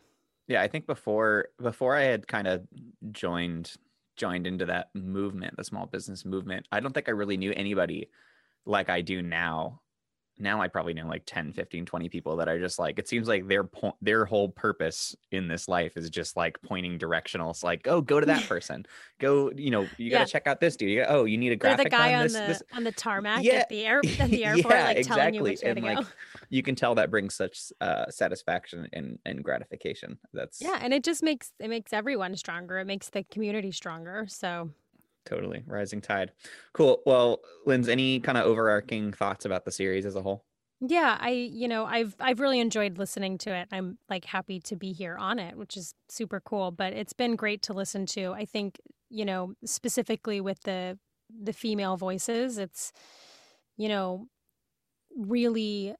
Yeah, 0.48 0.62
I 0.62 0.68
think 0.68 0.86
before 0.86 1.48
before 1.62 1.94
I 1.94 2.02
had 2.02 2.26
kind 2.26 2.48
of 2.48 2.66
joined 3.12 3.72
joined 4.16 4.46
into 4.46 4.66
that 4.66 4.90
movement, 4.94 5.56
the 5.56 5.64
small 5.64 5.86
business 5.86 6.24
movement. 6.24 6.66
I 6.72 6.80
don't 6.80 6.92
think 6.92 7.08
I 7.08 7.12
really 7.12 7.36
knew 7.36 7.52
anybody 7.54 8.10
like 8.66 8.90
I 8.90 9.00
do 9.00 9.22
now 9.22 9.80
now 10.40 10.60
I 10.60 10.68
probably 10.68 10.94
know 10.94 11.06
like 11.06 11.22
10, 11.26 11.52
15, 11.52 11.84
20 11.86 12.08
people 12.08 12.36
that 12.36 12.48
are 12.48 12.58
just 12.58 12.78
like, 12.78 12.98
it 12.98 13.08
seems 13.08 13.28
like 13.28 13.46
their 13.46 13.64
point, 13.64 13.94
their 14.00 14.24
whole 14.24 14.48
purpose 14.48 15.14
in 15.30 15.46
this 15.48 15.68
life 15.68 15.96
is 15.96 16.10
just 16.10 16.36
like 16.36 16.60
pointing 16.62 16.98
directional. 16.98 17.50
It's 17.50 17.62
like, 17.62 17.86
oh, 17.86 18.00
go 18.00 18.18
to 18.20 18.26
that 18.26 18.42
person. 18.48 18.86
go, 19.18 19.50
you 19.54 19.70
know, 19.70 19.86
you 19.98 20.10
got 20.10 20.26
to 20.26 20.32
check 20.32 20.46
out 20.46 20.60
this 20.60 20.76
dude. 20.76 20.90
You 20.90 21.00
gotta, 21.00 21.12
oh, 21.12 21.24
you 21.24 21.36
need 21.38 21.52
a 21.52 21.56
graphic 21.56 21.90
They're 21.90 21.98
the 21.98 22.04
guy 22.04 22.14
on 22.14 22.22
this, 22.24 22.32
the 22.32 22.38
this. 22.40 22.62
on 22.72 22.84
the 22.84 22.92
tarmac 22.92 23.44
Yeah. 23.44 23.54
at 23.54 23.68
the 23.68 23.84
air 23.84 24.00
at 24.18 24.30
the 24.30 24.44
airport, 24.46 24.74
Yeah, 24.74 24.84
like 24.86 25.06
telling 25.06 25.34
you 25.34 25.44
exactly. 25.46 25.50
which 25.50 25.60
way 25.62 25.64
to 25.64 25.68
And, 25.70 25.80
go. 25.80 26.00
like, 26.02 26.06
You 26.48 26.62
can 26.62 26.74
tell 26.74 26.94
that 26.94 27.10
brings 27.10 27.34
such 27.34 27.72
uh, 27.80 28.06
satisfaction 28.10 28.88
and, 28.92 29.18
and 29.26 29.44
gratification. 29.44 30.18
That's 30.32 30.60
yeah, 30.62 30.78
and 30.80 30.92
it 30.94 31.04
just 31.04 31.22
makes 31.22 31.52
it 31.60 31.68
makes 31.68 31.92
everyone 31.92 32.34
stronger. 32.36 32.78
It 32.78 32.86
makes 32.86 33.10
the 33.10 33.22
community 33.24 33.72
stronger. 33.72 34.24
So 34.28 34.70
totally 35.24 35.62
rising 35.66 36.00
tide. 36.00 36.32
Cool. 36.72 37.02
Well, 37.06 37.40
Linz, 37.66 37.88
any 37.88 38.20
kind 38.20 38.38
of 38.38 38.44
overarching 38.46 39.12
thoughts 39.12 39.44
about 39.44 39.64
the 39.64 39.72
series 39.72 40.06
as 40.06 40.16
a 40.16 40.22
whole? 40.22 40.44
Yeah, 40.82 41.18
I 41.20 41.30
you 41.30 41.68
know, 41.68 41.84
I've 41.84 42.16
I've 42.20 42.40
really 42.40 42.58
enjoyed 42.58 42.96
listening 42.98 43.36
to 43.38 43.54
it. 43.54 43.68
I'm 43.70 43.98
like 44.08 44.24
happy 44.24 44.60
to 44.60 44.76
be 44.76 44.92
here 44.92 45.16
on 45.18 45.38
it, 45.38 45.56
which 45.56 45.76
is 45.76 45.94
super 46.08 46.40
cool, 46.40 46.70
but 46.70 46.94
it's 46.94 47.12
been 47.12 47.36
great 47.36 47.62
to 47.64 47.74
listen 47.74 48.06
to. 48.06 48.32
I 48.32 48.46
think, 48.46 48.80
you 49.10 49.24
know, 49.26 49.54
specifically 49.64 50.40
with 50.40 50.60
the 50.62 50.98
the 51.28 51.52
female 51.52 51.96
voices, 51.98 52.56
it's 52.58 52.92
you 53.76 53.88
know, 53.88 54.28
really 55.16 55.94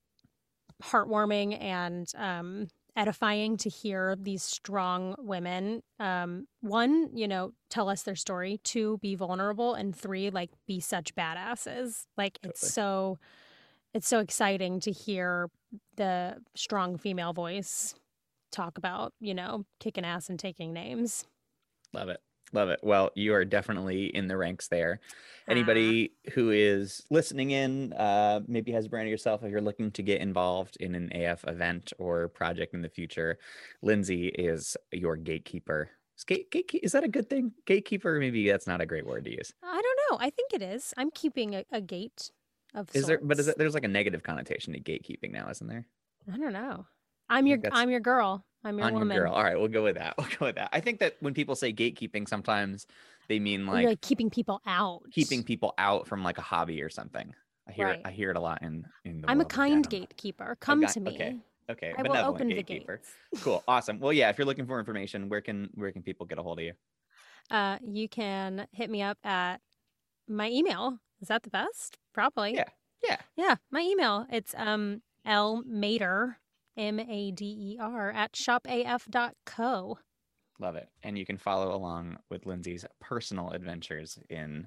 heartwarming 0.83 1.61
and 1.61 2.13
um 2.17 2.69
edifying 2.97 3.57
to 3.57 3.69
hear 3.69 4.17
these 4.19 4.43
strong 4.43 5.15
women 5.19 5.83
um 5.99 6.47
one 6.61 7.09
you 7.15 7.29
know 7.29 7.53
tell 7.69 7.89
us 7.89 8.03
their 8.03 8.17
story 8.17 8.61
two 8.65 8.99
be 8.99 9.15
vulnerable 9.15 9.75
and 9.75 9.95
three 9.95 10.31
like 10.31 10.51
be 10.67 10.81
such 10.81 11.15
badasses. 11.15 12.05
Like 12.17 12.39
it's 12.43 12.73
so 12.73 13.19
it's 13.95 14.09
so 14.09 14.21
exciting 14.21 14.81
to 14.81 14.93
hear 14.93 15.49
the 15.97 16.37
strong 16.55 16.97
female 16.97 17.33
voice 17.33 17.95
talk 18.53 18.79
about 18.79 19.13
you 19.21 19.35
know 19.35 19.65
kicking 19.79 20.05
ass 20.05 20.29
and 20.29 20.39
taking 20.39 20.73
names. 20.73 21.25
Love 21.93 22.09
it. 22.09 22.21
Love 22.53 22.69
it. 22.69 22.81
Well, 22.83 23.11
you 23.15 23.33
are 23.35 23.45
definitely 23.45 24.07
in 24.07 24.27
the 24.29 24.37
ranks 24.37 24.69
there. 24.69 25.01
Anybody 25.49 26.13
who 26.35 26.51
is 26.51 27.05
listening 27.11 27.51
in, 27.51 27.93
uh, 27.95 28.41
maybe 28.47 28.71
has 28.73 28.87
a 28.87 28.89
brand 28.89 29.09
yourself, 29.09 29.43
if 29.43 29.51
you're 29.51 29.61
looking 29.61 29.91
to 29.93 30.03
get 30.03 30.21
involved 30.21 30.77
in 30.79 30.95
an 30.95 31.11
AF 31.15 31.45
event 31.49 31.93
or 31.99 32.29
project 32.29 32.73
in 32.75 32.83
the 32.83 32.89
future, 32.89 33.39
Lindsay 33.83 34.29
is 34.29 34.77
your 34.93 35.17
gatekeeper. 35.17 35.91
Is, 36.17 36.25
gate, 36.25 36.51
gate, 36.51 36.71
is 36.83 36.93
that 36.93 37.03
a 37.05 37.09
good 37.09 37.29
thing? 37.31 37.53
Gatekeeper? 37.67 38.19
Maybe 38.21 38.49
that's 38.49 38.67
not 38.67 38.81
a 38.81 38.87
great 38.87 39.07
word 39.07 39.25
to 39.25 39.31
use. 39.31 39.53
i 39.63 39.81
don't 39.83 39.99
know 40.11 40.19
i 40.25 40.29
think 40.31 40.53
it 40.53 40.61
is 40.63 40.93
i'm 40.97 41.11
keeping 41.13 41.55
a, 41.55 41.65
a 41.73 41.81
gate 41.81 42.31
of 42.75 42.89
Is 42.95 43.07
there? 43.07 43.19
But 43.23 43.39
is 43.39 43.47
sorts. 43.47 43.57
it, 43.57 43.59
there's 43.59 43.75
like 43.75 43.85
a 43.85 43.89
negative 43.89 44.23
connotation 44.23 44.73
to 44.75 44.81
gatekeeping 44.81 45.33
now, 45.33 45.49
isn't 45.51 45.67
there? 45.67 45.87
i 46.33 46.37
don't 46.37 46.53
know 46.53 46.87
i'm 47.29 47.47
your 47.47 47.59
i'm 47.73 47.91
your 47.91 48.01
girl 48.01 48.45
i'm 48.65 48.79
your 48.79 48.87
On 48.87 48.93
your 48.93 48.99
woman 49.01 49.17
girl. 49.17 49.33
All 49.33 49.43
right, 49.43 49.59
we'll 49.59 49.69
go 49.69 49.83
with 49.83 49.97
that. 49.97 50.15
We'll 50.19 50.29
go 50.39 50.47
with 50.47 50.57
that. 50.57 50.71
I 50.73 50.81
think 50.81 51.01
that 51.01 51.17
when 51.21 51.35
people 51.35 51.55
say 51.55 51.73
gatekeeping, 51.73 52.29
sometimes 52.29 52.87
they 53.29 53.39
mean 53.39 53.67
like 53.67 53.87
like 53.87 54.01
keeping 54.01 54.31
people 54.31 54.61
out 54.67 55.03
keeping 55.13 55.43
people 55.43 55.75
out 55.79 56.07
from 56.07 56.23
like 56.23 56.39
a 56.39 56.43
hobby 56.43 56.83
or 56.83 56.89
something. 56.91 57.35
I 57.69 57.73
hear 57.73 57.89
it. 57.89 57.91
Right. 57.91 58.01
I 58.07 58.11
hear 58.11 58.31
it 58.31 58.37
a 58.37 58.41
lot 58.41 58.63
in 58.63 58.85
in 59.05 59.21
the 59.21 59.31
i'm 59.31 59.41
a 59.41 59.45
kind 59.45 59.89
gatekeeper 59.89 60.57
come 60.61 60.87
to 60.87 61.01
me 61.01 61.11
okay. 61.11 61.37
Okay, 61.71 61.95
i 61.97 62.03
will 62.03 62.09
benevolent 62.11 62.35
open 62.35 62.49
the 62.49 62.55
gatekeeper. 62.55 62.97
gates 62.97 63.45
Cool, 63.45 63.63
awesome. 63.69 64.01
Well, 64.01 64.13
yeah, 64.13 64.29
if 64.29 64.39
you're 64.39 64.47
looking 64.47 64.67
for 64.67 64.79
information, 64.81 65.29
where 65.29 65.41
can 65.41 65.71
where 65.75 65.93
can 65.93 66.03
people 66.03 66.27
get 66.27 66.39
a 66.39 66.43
hold 66.43 66.59
of 66.59 66.65
you? 66.65 66.73
uh, 67.51 67.79
you 67.85 68.09
can 68.09 68.67
hit 68.73 68.91
me 68.91 69.03
up 69.03 69.19
at 69.25 69.61
my 70.29 70.49
email. 70.51 70.99
Is 71.21 71.29
that 71.29 71.43
the 71.45 71.51
best? 71.51 71.99
Probably. 72.13 72.55
Yeah. 72.55 72.65
Yeah. 73.05 73.17
Yeah. 73.37 73.55
My 73.71 73.81
email. 73.81 74.27
It's 74.33 74.55
um 74.57 75.03
L 75.25 75.63
Mader, 75.69 76.37
M 76.77 76.99
A 77.01 77.31
D 77.33 77.45
E 77.45 77.79
R, 77.81 78.11
at 78.11 78.33
shopaf.co. 78.33 79.99
Love 80.59 80.77
it. 80.77 80.89
And 81.03 81.17
you 81.19 81.25
can 81.25 81.39
follow 81.39 81.75
along 81.75 82.19
with 82.31 82.45
Lindsay's 82.47 82.85
personal 83.01 83.51
adventures 83.51 84.19
in 84.29 84.67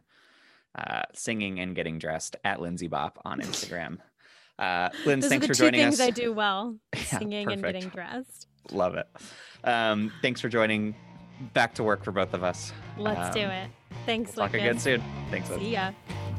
uh, 0.78 1.04
singing 1.14 1.60
and 1.60 1.76
getting 1.76 2.00
dressed 2.00 2.36
at 2.44 2.60
Lindsay 2.62 2.88
Bop 2.88 3.20
on 3.26 3.40
Instagram. 3.42 4.00
Uh, 4.58 4.90
Those 5.06 5.26
thanks 5.28 5.34
are 5.34 5.40
the 5.40 5.48
for 5.48 5.54
two 5.54 5.72
things 5.72 6.00
us. 6.00 6.08
I 6.08 6.10
do 6.12 6.32
well 6.34 6.78
Yeah, 6.96 7.02
singing 7.20 7.52
and 7.52 7.62
getting 7.64 7.90
dressed. 7.90 8.48
Love 8.72 8.96
it. 8.96 9.08
Um, 9.64 10.12
thanks 10.22 10.42
for 10.42 10.50
joining. 10.50 10.96
Back 11.54 11.74
to 11.76 11.84
work 11.84 12.04
for 12.04 12.12
both 12.12 12.34
of 12.34 12.44
us. 12.44 12.72
Let's 12.98 13.36
do 13.36 13.44
Um, 13.44 13.50
it. 13.52 13.70
Thanks, 14.06 14.36
We'll 14.36 14.46
talk 14.48 14.54
again 14.56 14.80
soon. 14.80 15.02
Thanks, 15.30 15.50
Liz. 15.50 15.60
See 15.60 15.72
ya. 15.74 15.92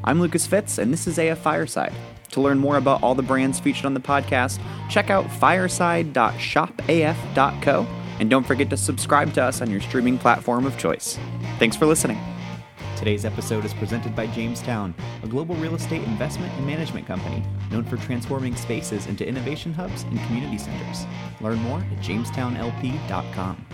I'm 0.07 0.21
Lucas 0.21 0.45
Fitz, 0.45 0.77
and 0.77 0.93
this 0.93 1.07
is 1.07 1.17
AF 1.17 1.39
Fireside. 1.39 1.91
To 2.29 2.39
learn 2.39 2.59
more 2.59 2.77
about 2.77 3.01
all 3.01 3.15
the 3.15 3.23
brands 3.23 3.59
featured 3.59 3.85
on 3.85 3.95
the 3.95 3.99
podcast, 3.99 4.61
check 4.87 5.09
out 5.09 5.27
fireside.shopaf.co, 5.31 7.87
and 8.19 8.29
don't 8.29 8.45
forget 8.45 8.69
to 8.69 8.77
subscribe 8.77 9.33
to 9.33 9.43
us 9.43 9.63
on 9.63 9.71
your 9.71 9.81
streaming 9.81 10.19
platform 10.19 10.67
of 10.67 10.77
choice. 10.77 11.17
Thanks 11.57 11.75
for 11.75 11.87
listening. 11.87 12.19
Today's 12.95 13.25
episode 13.25 13.65
is 13.65 13.73
presented 13.73 14.15
by 14.15 14.27
Jamestown, 14.27 14.93
a 15.23 15.27
global 15.27 15.55
real 15.55 15.73
estate 15.73 16.03
investment 16.03 16.53
and 16.53 16.67
management 16.67 17.07
company 17.07 17.43
known 17.71 17.83
for 17.83 17.97
transforming 17.97 18.55
spaces 18.55 19.07
into 19.07 19.27
innovation 19.27 19.73
hubs 19.73 20.03
and 20.03 20.19
community 20.27 20.59
centers. 20.59 21.07
Learn 21.41 21.57
more 21.61 21.79
at 21.79 21.97
jamestownlp.com. 21.97 23.65